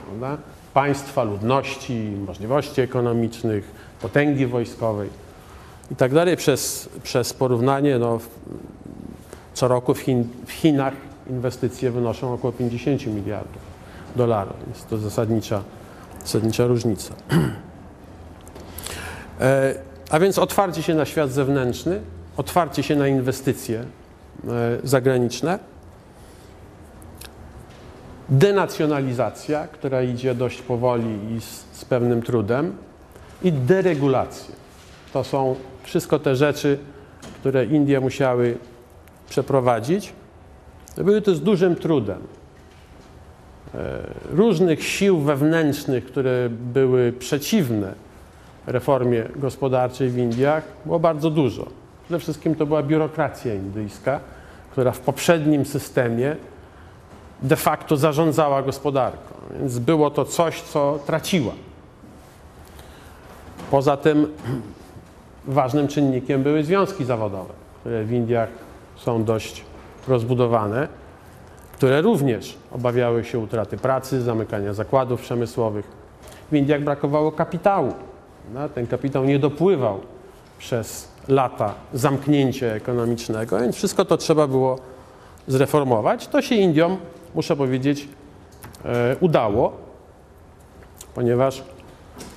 [0.06, 0.38] prawda?
[0.74, 3.72] państwa, ludności, możliwości ekonomicznych,
[4.02, 5.10] potęgi wojskowej
[5.92, 6.38] i tak dalej.
[6.38, 8.20] Przez, przez porównanie no,
[9.54, 10.94] co roku w, Chin, w Chinach
[11.30, 13.62] inwestycje wynoszą około 50 miliardów
[14.16, 14.56] dolarów.
[14.68, 15.64] Jest to zasadnicza,
[16.22, 17.14] zasadnicza różnica.
[19.42, 19.76] E,
[20.10, 22.02] a więc otwarcie się na świat zewnętrzny
[22.38, 23.86] otwarcie się na inwestycje e,
[24.84, 25.60] zagraniczne,
[28.30, 32.76] denacjonalizacja, która idzie dość powoli i z, z pewnym trudem,
[33.44, 34.56] i deregulacja.
[35.14, 36.78] To są wszystko te rzeczy,
[37.40, 38.58] które Indie musiały
[39.30, 40.14] przeprowadzić.
[40.98, 42.22] Były to z dużym trudem.
[43.76, 47.94] E, różnych sił wewnętrznych, które były przeciwne
[48.68, 51.85] reformie gospodarczej w Indiach, było bardzo dużo.
[52.06, 54.20] Przede wszystkim to była biurokracja indyjska,
[54.72, 56.36] która w poprzednim systemie
[57.42, 61.52] de facto zarządzała gospodarką, więc było to coś, co traciła.
[63.72, 64.28] Poza tym
[65.48, 68.50] ważnym czynnikiem były związki zawodowe, które w Indiach
[68.96, 69.64] są dość
[70.08, 70.88] rozbudowane,
[71.74, 75.86] które również obawiały się utraty pracy, zamykania zakładów przemysłowych.
[76.52, 77.94] W Indiach brakowało kapitału.
[78.76, 80.00] Ten kapitał nie dopływał
[80.60, 84.80] przez lata zamknięcia ekonomicznego, więc wszystko to trzeba było
[85.48, 86.28] zreformować.
[86.28, 86.98] To się Indiom,
[87.36, 88.08] muszę powiedzieć,
[88.86, 89.78] e, udało,
[91.16, 91.64] ponieważ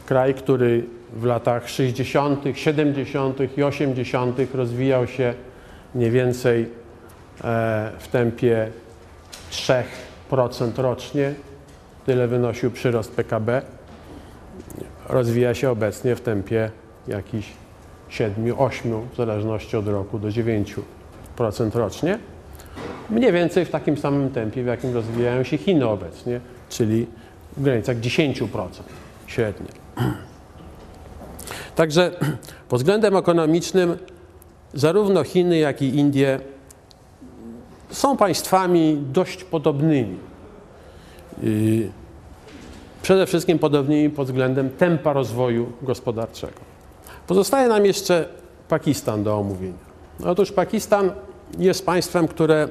[0.06, 3.58] kraj, który w latach 60., 70.
[3.58, 4.38] i 80.
[4.54, 5.34] rozwijał się
[5.94, 6.62] mniej więcej
[7.44, 8.70] e, w tempie
[9.50, 9.82] 3%
[10.76, 11.34] rocznie,
[12.06, 13.62] tyle wynosił przyrost PKB,
[15.08, 16.70] rozwija się obecnie w tempie
[17.08, 17.52] jakichś
[18.08, 20.80] 7, 8, w zależności od roku, do 9%
[21.74, 22.18] rocznie.
[23.10, 27.06] Mniej więcej w takim samym tempie, w jakim rozwijają się Chiny obecnie, czyli
[27.56, 28.68] w granicach 10%
[29.26, 29.66] średnio.
[31.74, 32.10] Także
[32.68, 33.96] pod względem ekonomicznym
[34.74, 36.40] zarówno Chiny, jak i Indie
[37.90, 40.18] są państwami dość podobnymi.
[43.02, 46.67] Przede wszystkim podobnymi pod względem tempa rozwoju gospodarczego.
[47.28, 48.28] Pozostaje nam jeszcze
[48.68, 49.78] Pakistan do omówienia.
[50.24, 51.12] Otóż Pakistan
[51.58, 52.68] jest państwem, które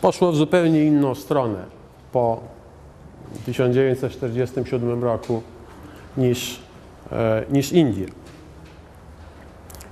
[0.00, 1.64] poszło w zupełnie inną stronę
[2.12, 2.40] po
[3.46, 5.42] 1947 roku
[6.16, 6.60] niż,
[7.12, 8.06] e, niż Indie.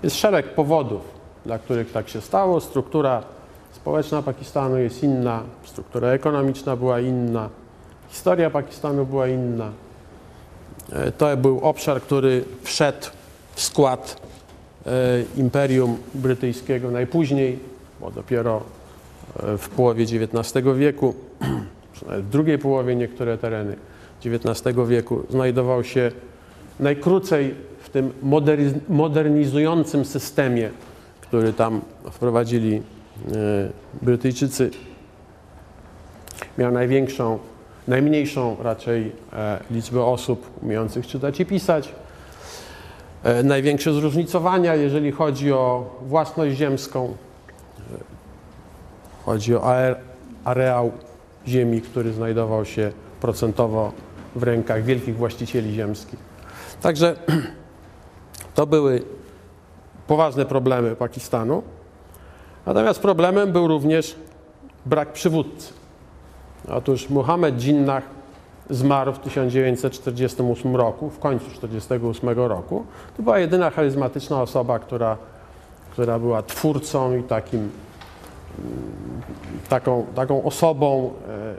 [0.02, 1.02] Jest szereg powodów,
[1.46, 2.60] dla których tak się stało.
[2.60, 3.22] Struktura
[3.72, 7.48] społeczna Pakistanu jest inna, struktura ekonomiczna była inna,
[8.08, 9.70] historia Pakistanu była inna.
[10.92, 13.06] E, to był obszar, który wszedł
[13.54, 14.22] w skład
[14.86, 14.90] e,
[15.36, 17.58] Imperium Brytyjskiego najpóźniej,
[18.00, 18.62] bo dopiero
[19.42, 21.14] e, w połowie XIX wieku,
[22.22, 23.76] w drugiej połowie niektóre tereny
[24.26, 26.12] XIX wieku znajdował się
[26.80, 28.12] najkrócej w tym
[28.88, 30.70] modernizującym systemie,
[31.20, 31.80] który tam
[32.10, 32.82] wprowadzili
[34.02, 34.70] Brytyjczycy.
[36.58, 37.38] Miał największą
[37.88, 41.94] najmniejszą raczej e, liczbę osób umiejących czytać i pisać,
[43.22, 47.04] e, największe zróżnicowania, jeżeli chodzi o własność ziemską.
[47.04, 47.98] E,
[49.24, 49.74] chodzi o
[50.44, 50.92] areał
[51.48, 53.92] ziemi, który znajdował się procentowo
[54.36, 56.18] w rękach wielkich właścicieli ziemskich.
[56.82, 57.16] Także
[58.54, 59.02] to były
[60.06, 61.62] poważne problemy Pakistanu.
[62.66, 64.16] Natomiast problemem był również
[64.86, 65.81] brak przywódcy.
[66.68, 68.02] Otóż Muhammad Jinnah
[68.70, 72.84] zmarł w 1948 roku, w końcu 1948 roku.
[73.16, 75.16] To była jedyna charyzmatyczna osoba, która,
[75.90, 77.70] która była twórcą i takim,
[79.68, 81.54] taką, taką osobą, e,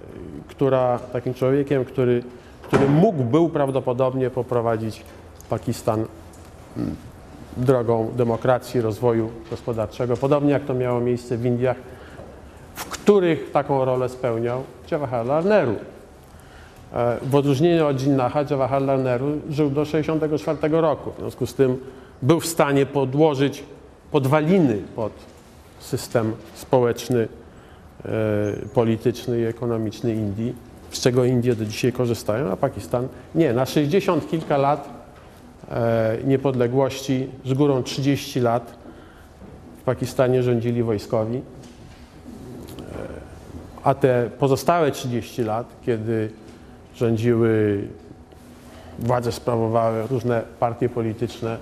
[0.47, 2.23] która, takim człowiekiem, który,
[2.61, 5.03] który mógł był prawdopodobnie poprowadzić
[5.49, 6.05] Pakistan
[6.77, 6.95] mm,
[7.57, 11.77] drogą demokracji, rozwoju gospodarczego, podobnie jak to miało miejsce w Indiach
[12.75, 14.63] w których taką rolę spełniał
[14.93, 15.75] Jawaharlal Nehru.
[16.93, 21.11] E, w odróżnieniu od Jinnaha, Jawaharlal Nehru żył do 1964 roku.
[21.11, 21.77] W związku z tym
[22.21, 23.63] był w stanie podłożyć
[24.11, 25.11] podwaliny pod
[25.79, 27.27] system społeczny,
[28.05, 28.09] e,
[28.73, 30.55] polityczny i ekonomiczny Indii,
[30.91, 33.53] z czego Indie do dzisiaj korzystają, a Pakistan nie.
[33.53, 34.89] Na 60 kilka lat
[35.71, 38.73] e, niepodległości, z górą 30 lat
[39.81, 41.41] w Pakistanie rządzili wojskowi
[43.83, 46.29] a te pozostałe 30 lat, kiedy
[46.95, 47.81] rządziły,
[48.99, 51.57] władze sprawowały różne partie polityczne,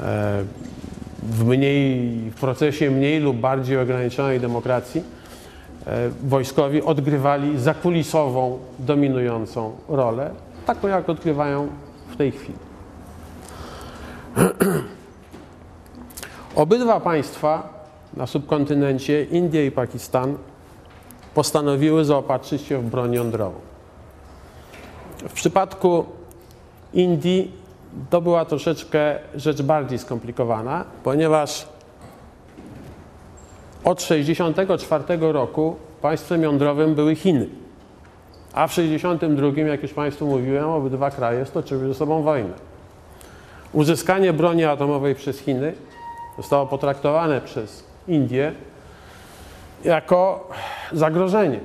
[0.00, 0.44] e,
[1.22, 5.02] w, mniej, w procesie mniej lub bardziej ograniczonej demokracji,
[5.86, 10.30] e, wojskowi odgrywali zakulisową, dominującą rolę,
[10.66, 11.68] taką jak odgrywają
[12.08, 12.58] w tej chwili.
[16.54, 17.80] Obydwa państwa
[18.16, 20.36] na subkontynencie, Indie i Pakistan,
[21.34, 23.60] postanowiły zaopatrzyć się w broń jądrową.
[25.28, 26.04] W przypadku
[26.94, 27.52] Indii
[28.10, 31.68] to była troszeczkę rzecz bardziej skomplikowana, ponieważ
[33.84, 37.48] od 1964 roku państwem jądrowym były Chiny.
[38.52, 42.52] A w 1962, jak już Państwu mówiłem, obydwa kraje stoczyły ze sobą wojnę.
[43.72, 45.72] Uzyskanie broni atomowej przez Chiny
[46.36, 48.52] zostało potraktowane przez Indię
[49.84, 50.48] jako
[50.92, 51.60] zagrożenie.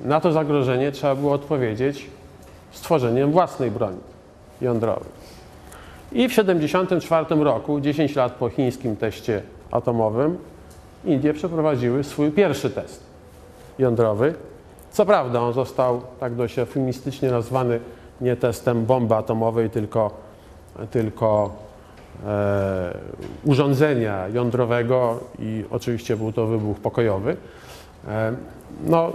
[0.00, 2.06] Na to zagrożenie trzeba było odpowiedzieć
[2.72, 3.98] stworzeniem własnej broni
[4.60, 5.08] jądrowej.
[6.12, 10.38] I w 1974 roku, 10 lat po chińskim teście atomowym,
[11.04, 13.02] Indie przeprowadziły swój pierwszy test
[13.78, 14.34] jądrowy.
[14.90, 17.80] Co prawda on został tak dość eufemistycznie nazwany
[18.20, 20.10] nie testem bomby atomowej, tylko,
[20.90, 21.50] tylko
[23.44, 27.36] urządzenia jądrowego i oczywiście był to wybuch pokojowy.
[28.08, 28.32] E,
[28.86, 29.12] no,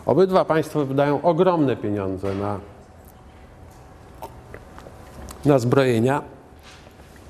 [0.06, 2.60] Obydwa państwa wydają ogromne pieniądze na,
[5.44, 6.22] na zbrojenia,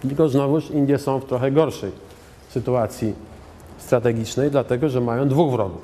[0.03, 1.93] tylko znowuż Indie są w trochę gorszej
[2.49, 3.15] sytuacji
[3.78, 5.83] strategicznej, dlatego że mają dwóch wrogów.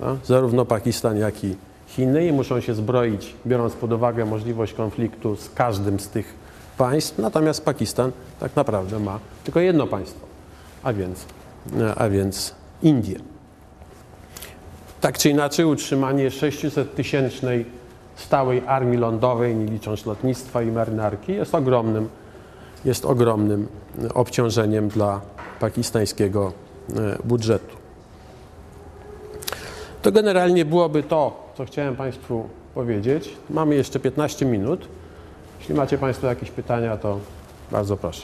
[0.00, 5.36] No, zarówno Pakistan, jak i Chiny i muszą się zbroić, biorąc pod uwagę możliwość konfliktu
[5.36, 6.34] z każdym z tych
[6.80, 7.18] państw.
[7.18, 10.26] Natomiast Pakistan tak naprawdę ma tylko jedno państwo,
[10.82, 11.24] a więc,
[11.96, 13.18] a więc Indie.
[15.00, 17.64] Tak czy inaczej, utrzymanie 600-tysięcznej
[18.16, 22.08] stałej armii lądowej, nie licząc lotnictwa i marynarki, jest ogromnym,
[22.84, 23.68] jest ogromnym
[24.14, 25.20] obciążeniem dla
[25.60, 26.52] pakistańskiego
[26.96, 27.76] e, budżetu.
[30.02, 33.36] To generalnie byłoby to, co chciałem Państwu powiedzieć.
[33.50, 34.88] Mamy jeszcze 15 minut.
[35.60, 37.18] Jeśli macie Państwo jakieś pytania, to
[37.70, 38.22] bardzo proszę.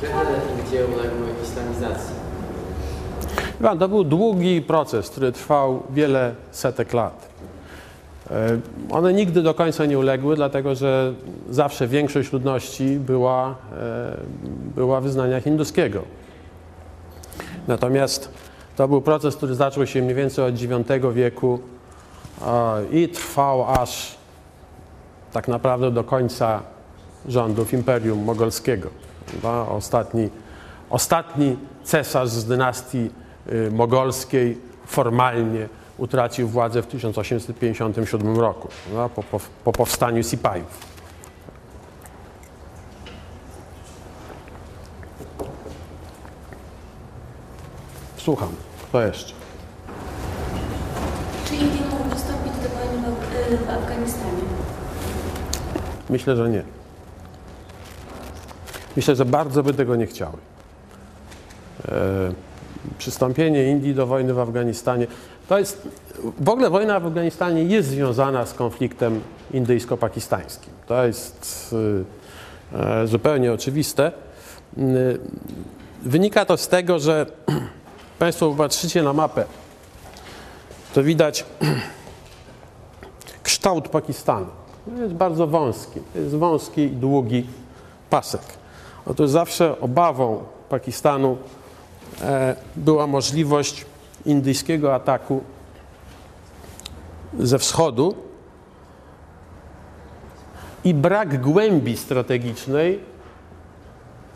[0.00, 0.10] Kiedy
[0.64, 2.14] Indie uległy islamizacji?
[3.62, 7.28] Pan, to był długi proces, który trwał wiele setek lat.
[8.30, 8.58] E,
[8.90, 11.12] one nigdy do końca nie uległy, dlatego że
[11.50, 14.16] zawsze większość ludności była, e,
[14.74, 16.02] była wyznania hinduskiego.
[17.68, 18.30] Natomiast
[18.76, 21.58] to był proces, który zaczął się mniej więcej od IX wieku
[22.92, 24.21] i trwał aż
[25.32, 26.62] tak naprawdę do końca
[27.28, 28.88] rządów Imperium Mogolskiego.
[29.68, 30.30] Ostatni,
[30.90, 33.10] ostatni cesarz z dynastii
[33.52, 35.68] y, mogolskiej formalnie
[35.98, 38.68] utracił władzę w 1857 roku
[39.14, 40.92] po, po, po powstaniu Sipajów.
[48.16, 48.48] Słucham.
[48.88, 49.34] Kto jeszcze?
[51.44, 53.16] Czy Indie mogą wystąpić do wojny
[53.60, 54.21] w, w Afganistanie?
[56.10, 56.62] Myślę, że nie.
[58.96, 60.36] Myślę, że bardzo by tego nie chciały.
[61.88, 62.32] E,
[62.98, 65.06] przystąpienie Indii do wojny w Afganistanie
[65.48, 65.88] to jest.
[66.40, 69.20] W ogóle wojna w Afganistanie jest związana z konfliktem
[69.54, 70.72] indyjsko-pakistańskim.
[70.86, 71.74] To jest
[72.72, 74.06] e, zupełnie oczywiste.
[74.06, 74.12] E,
[76.02, 77.26] wynika to z tego, że
[78.18, 79.44] Państwo popatrzycie na mapę,
[80.94, 81.44] to widać
[83.42, 84.46] kształt Pakistanu.
[84.86, 87.46] Jest bardzo wąski, jest wąski i długi
[88.10, 88.42] pasek.
[89.06, 91.36] Otóż zawsze obawą Pakistanu
[92.20, 93.84] e, była możliwość
[94.26, 95.40] indyjskiego ataku
[97.38, 98.14] ze wschodu
[100.84, 103.00] i brak głębi strategicznej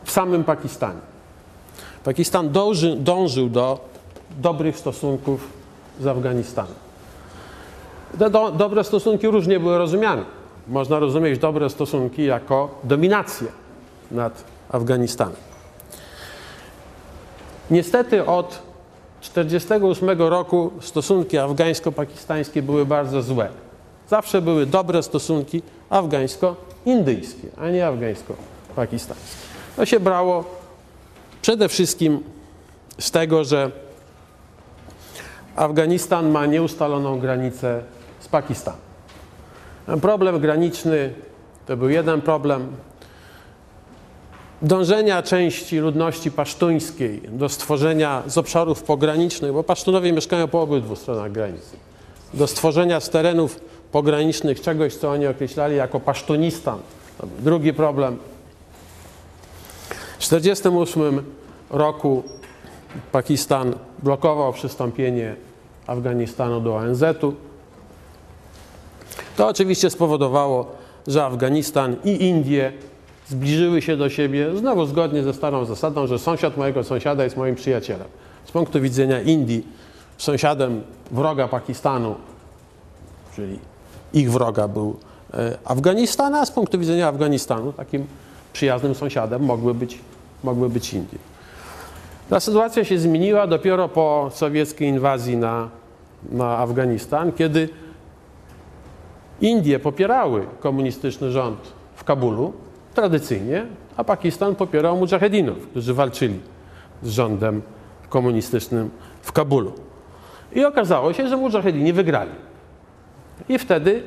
[0.05, 1.01] w samym Pakistanie.
[2.05, 3.89] Pakistan dąży, dążył do
[4.39, 5.49] dobrych stosunków
[6.01, 6.86] z Afganistanem.
[8.19, 10.23] Te do, dobre stosunki różnie były rozumiane.
[10.69, 13.49] Można rozumieć dobre stosunki jako dominację
[14.11, 15.37] nad Afganistanem.
[17.71, 18.49] Niestety od
[19.21, 23.49] 1948 roku stosunki afgańsko-pakistańskie były bardzo złe.
[24.09, 29.37] Zawsze były dobre stosunki afgańsko-indyjskie, a nie afgańsko-pakistańskie.
[29.77, 30.45] To się brało
[31.43, 32.21] przede wszystkim
[32.99, 33.71] z tego, że
[35.57, 37.83] Afganistan ma nieustaloną granicę
[38.27, 38.81] z Pakistanem.
[40.01, 41.15] Problem graniczny
[41.67, 42.67] to był jeden problem.
[44.63, 51.33] Dążenia części ludności pasztuńskiej do stworzenia z obszarów pogranicznych, bo Pasztunowie mieszkają po obydwu stronach
[51.33, 51.77] granicy,
[52.35, 53.61] do stworzenia z terenów
[53.93, 56.79] pogranicznych czegoś, co oni określali jako Pasztunistan.
[57.39, 58.17] Drugi problem.
[60.19, 61.23] W 1948
[61.71, 62.23] roku
[63.13, 65.37] Pakistan blokował przystąpienie
[65.87, 67.35] Afganistanu do ONZ-u.
[69.37, 70.67] To oczywiście spowodowało,
[71.07, 72.73] że Afganistan i Indie
[73.29, 77.55] zbliżyły się do siebie, znowu zgodnie ze starą zasadą, że sąsiad mojego sąsiada jest moim
[77.55, 78.09] przyjacielem.
[78.45, 79.67] Z punktu widzenia Indii,
[80.19, 82.15] sąsiadem wroga Pakistanu,
[83.35, 83.59] czyli
[84.13, 84.97] ich wroga był
[85.35, 88.07] e, Afganistan, a z punktu widzenia Afganistanu takim
[88.53, 89.99] przyjaznym sąsiadem mogły być,
[90.45, 91.19] mogły być Indie.
[92.31, 95.69] Ta sytuacja się zmieniła dopiero po sowieckiej inwazji na
[96.33, 97.69] na Afganistan, kiedy
[99.41, 101.59] Indie popierały komunistyczny rząd
[101.95, 102.53] w Kabulu
[102.95, 106.41] tradycyjnie, a Pakistan popierał mujahedinów, którzy walczyli
[107.03, 107.63] z rządem
[108.09, 108.91] komunistycznym
[109.23, 109.73] w Kabulu.
[110.53, 112.31] I okazało się, że mujahedini wygrali.
[113.49, 114.03] I wtedy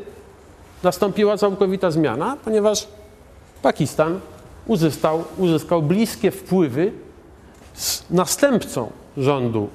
[0.83, 2.87] nastąpiła całkowita zmiana, ponieważ
[3.61, 4.19] Pakistan
[4.67, 6.91] uzyskał, uzyskał bliskie wpływy
[7.73, 9.69] z następcą rządu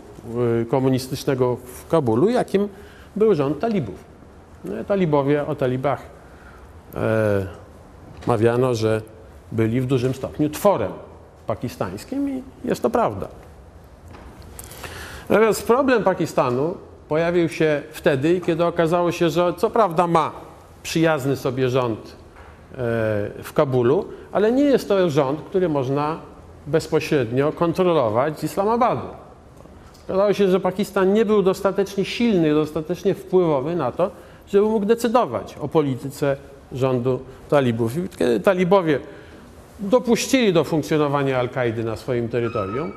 [0.62, 2.68] y, komunistycznego w Kabulu, jakim
[3.16, 4.13] był rząd talibów.
[4.64, 6.02] No, talibowie o talibach
[6.94, 7.46] e,
[8.26, 9.02] mawiano, że
[9.52, 10.92] byli w dużym stopniu tworem
[11.46, 13.28] pakistańskim i jest to prawda.
[15.28, 16.76] Natomiast problem Pakistanu
[17.08, 20.32] pojawił się wtedy, kiedy okazało się, że co prawda ma
[20.82, 22.76] przyjazny sobie rząd e,
[23.42, 26.18] w Kabulu, ale nie jest to rząd, który można
[26.66, 29.06] bezpośrednio kontrolować z Islamabadu.
[30.04, 34.10] Okazało się, że Pakistan nie był dostatecznie silny, dostatecznie wpływowy na to,
[34.48, 36.36] żeby mógł decydować o polityce
[36.72, 37.96] rządu talibów.
[37.96, 39.00] I kiedy talibowie
[39.80, 42.92] dopuścili do funkcjonowania Al-Kaidy na swoim terytorium,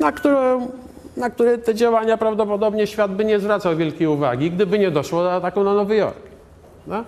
[0.00, 0.68] na które,
[1.16, 5.32] na które te działania prawdopodobnie świat by nie zwracał wielkiej uwagi, gdyby nie doszło do
[5.32, 6.22] ataku na Nowy Jork.
[6.86, 7.04] No?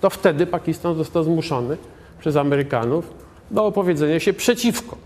[0.00, 1.76] To wtedy Pakistan został zmuszony
[2.20, 3.10] przez Amerykanów
[3.50, 4.96] do opowiedzenia się przeciwko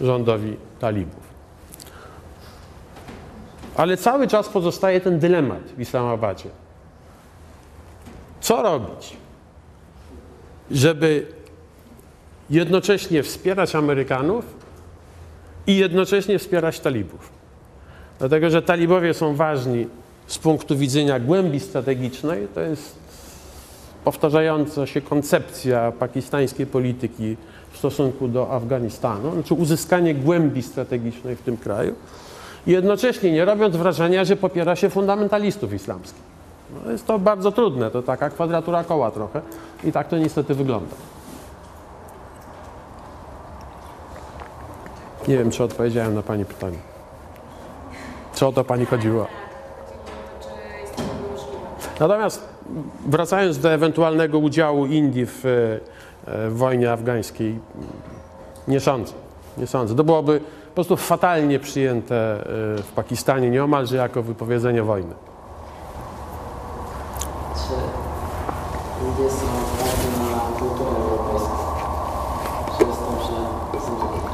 [0.00, 1.24] rządowi talibów.
[3.76, 6.48] Ale cały czas pozostaje ten dylemat w Islamabadzie.
[8.44, 9.16] Co robić,
[10.70, 11.26] żeby
[12.50, 14.44] jednocześnie wspierać Amerykanów
[15.66, 17.28] i jednocześnie wspierać talibów?
[18.18, 19.86] Dlatego, że talibowie są ważni
[20.26, 22.98] z punktu widzenia głębi strategicznej, to jest
[24.04, 27.36] powtarzająca się koncepcja pakistańskiej polityki
[27.72, 31.94] w stosunku do Afganistanu, znaczy uzyskanie głębi strategicznej w tym kraju,
[32.66, 36.33] jednocześnie nie robiąc wrażenia, że popiera się fundamentalistów islamskich.
[36.84, 39.40] No jest to bardzo trudne, to taka kwadratura koła trochę
[39.84, 40.96] i tak to niestety wygląda.
[45.28, 46.78] Nie wiem, czy odpowiedziałem na Pani pytanie.
[48.34, 49.26] Czy o to Pani chodziło?
[52.00, 52.48] Natomiast
[53.06, 57.58] wracając do ewentualnego udziału Indii w, e, w wojnie afgańskiej,
[58.68, 59.12] nie sądzę.
[59.58, 59.94] Nie sądzę.
[59.94, 62.42] To byłoby po prostu fatalnie przyjęte e,
[62.82, 65.14] w Pakistanie nieomalże jako wypowiedzenie wojny.
[67.54, 67.74] Czy
[69.04, 71.56] ludzie są otwarci na kulturę europejską?
[72.86, 74.28] Jest to źle zrozumiane?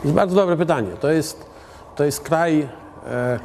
[0.00, 0.90] To jest bardzo dobre pytanie.
[1.00, 1.46] To jest,
[1.94, 2.68] to jest kraj
[3.06, 3.38] e,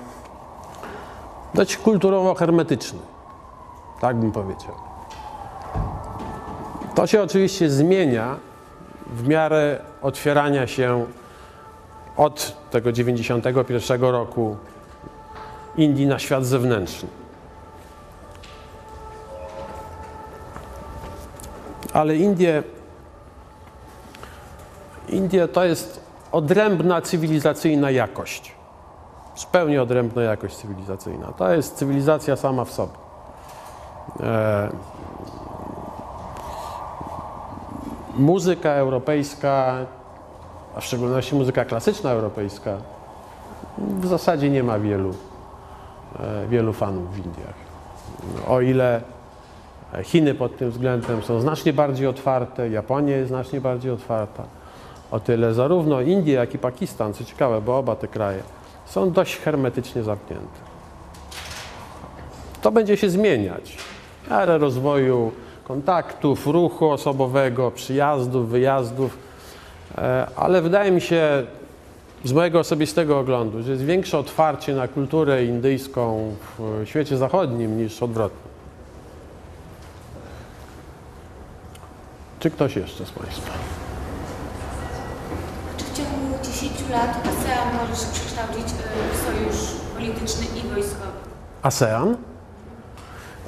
[1.53, 2.99] dość kulturowo hermetyczny.
[4.01, 4.75] Tak bym powiedział.
[6.95, 8.35] To się oczywiście zmienia
[9.07, 11.05] w miarę otwierania się
[12.17, 14.57] od tego 91 roku
[15.77, 17.09] Indii na świat zewnętrzny.
[21.95, 22.63] Ale Indie,
[25.09, 25.99] Indie to jest
[26.31, 28.55] odrębna cywilizacyjna jakość.
[29.35, 31.27] Zupełnie odrębna jakość cywilizacyjna.
[31.27, 32.93] To jest cywilizacja sama w sobie.
[34.19, 34.69] E,
[38.15, 39.75] muzyka europejska,
[40.75, 42.77] a w szczególności muzyka klasyczna europejska,
[43.77, 45.13] w zasadzie nie ma wielu,
[46.19, 47.55] e, wielu fanów w Indiach.
[48.47, 49.14] O ile
[50.03, 54.43] Chiny pod tym względem są znacznie bardziej otwarte, Japonia jest znacznie bardziej otwarta,
[55.11, 58.43] o tyle zarówno Indie, jak i Pakistan, co ciekawe, bo oba te kraje
[58.85, 60.59] są dość hermetycznie zamknięte.
[62.61, 63.77] To będzie się zmieniać.
[64.29, 65.31] miarę rozwoju
[65.63, 69.17] kontaktów, ruchu osobowego, przyjazdów, wyjazdów,
[69.97, 71.43] E, ale wydaje mi się
[72.23, 78.03] z mojego osobistego oglądu, że jest większe otwarcie na kulturę indyjską w świecie zachodnim niż
[78.03, 78.54] odwrotnie.
[82.45, 83.51] Czy ktoś jeszcze z Państwa?
[85.77, 91.11] Czy w ciągu 10 lat ASEAN może się przekształcić y, w sojusz polityczny i wojskowy?
[91.61, 92.17] ASEAN,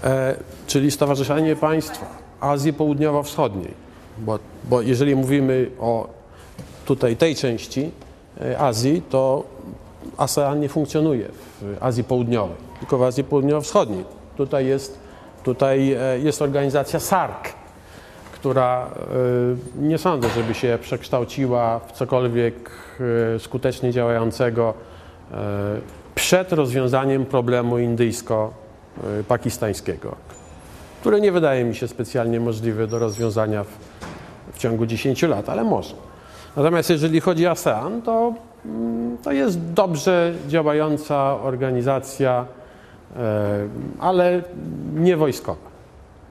[0.04, 0.36] e,
[0.68, 2.06] czyli Stowarzyszenie Państw
[2.40, 3.74] Azji Południowo-Wschodniej.
[4.18, 6.08] Bo, bo jeżeli mówimy o
[6.86, 7.92] tutaj tej części
[8.42, 9.44] e, Azji, to
[10.18, 11.28] ASEAN nie funkcjonuje
[11.62, 14.06] w Azji Południowej, tylko w Azji Południowo-Wschodniej.
[14.38, 15.00] Tutaj jest,
[15.44, 17.57] tutaj e, jest organizacja SARC,
[18.40, 18.88] która e,
[19.88, 22.72] nie sądzę, żeby się przekształciła w cokolwiek
[23.36, 24.74] e, skutecznie działającego
[25.32, 25.36] e,
[26.16, 30.16] przed rozwiązaniem problemu indyjsko-pakistańskiego,
[31.02, 33.78] które nie wydaje mi się specjalnie możliwe do rozwiązania w,
[34.54, 35.96] w ciągu 10 lat, ale może.
[36.56, 38.34] Natomiast jeżeli chodzi o ASEAN, to
[38.66, 42.46] mm, to jest dobrze działająca organizacja,
[43.16, 43.68] e,
[44.00, 44.42] ale
[44.96, 45.77] nie wojskowa.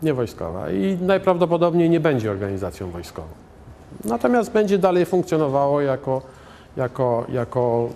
[0.02, 3.28] Nie wojskowa i najprawdopodobniej nie będzie organizacją wojskową.
[4.04, 6.22] Natomiast będzie dalej funkcjonowało jako,
[6.76, 7.88] jako, jako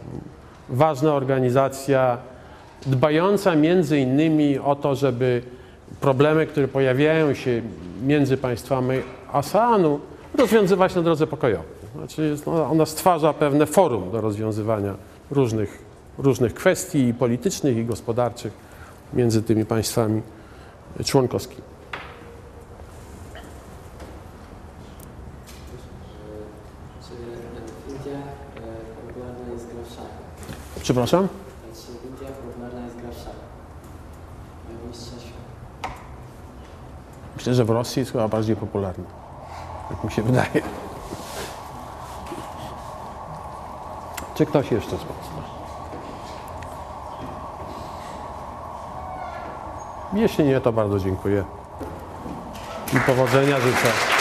[0.69, 2.19] ważna organizacja
[2.87, 5.43] dbająca między innymi o to, żeby
[6.01, 7.63] problemy, które pojawiają się
[8.03, 8.99] między państwami
[9.33, 10.01] ASEANu,
[10.39, 11.81] rozwiązywać na drodze pokojowej.
[11.97, 14.95] Znaczy jest, ona, ona stwarza pewne forum do rozwiązywania
[15.31, 15.79] różnych,
[16.19, 18.53] różnych kwestii politycznych i gospodarczych
[19.13, 20.23] między tymi państwami
[21.05, 21.63] członkowskimi.
[27.09, 27.15] Czy
[27.87, 30.31] w Indiach e, popularna jest gra w szachy?
[30.91, 31.29] Przepraszam?
[37.37, 39.05] Myślę, że w Rosji jest chyba bardziej popularna.
[39.89, 40.63] Tak mi się wydaje.
[44.35, 45.43] Czy ktoś jeszcze Państwa?
[50.13, 51.45] Jeśli nie, to bardzo dziękuję.
[52.93, 54.20] I powodzenia życzę.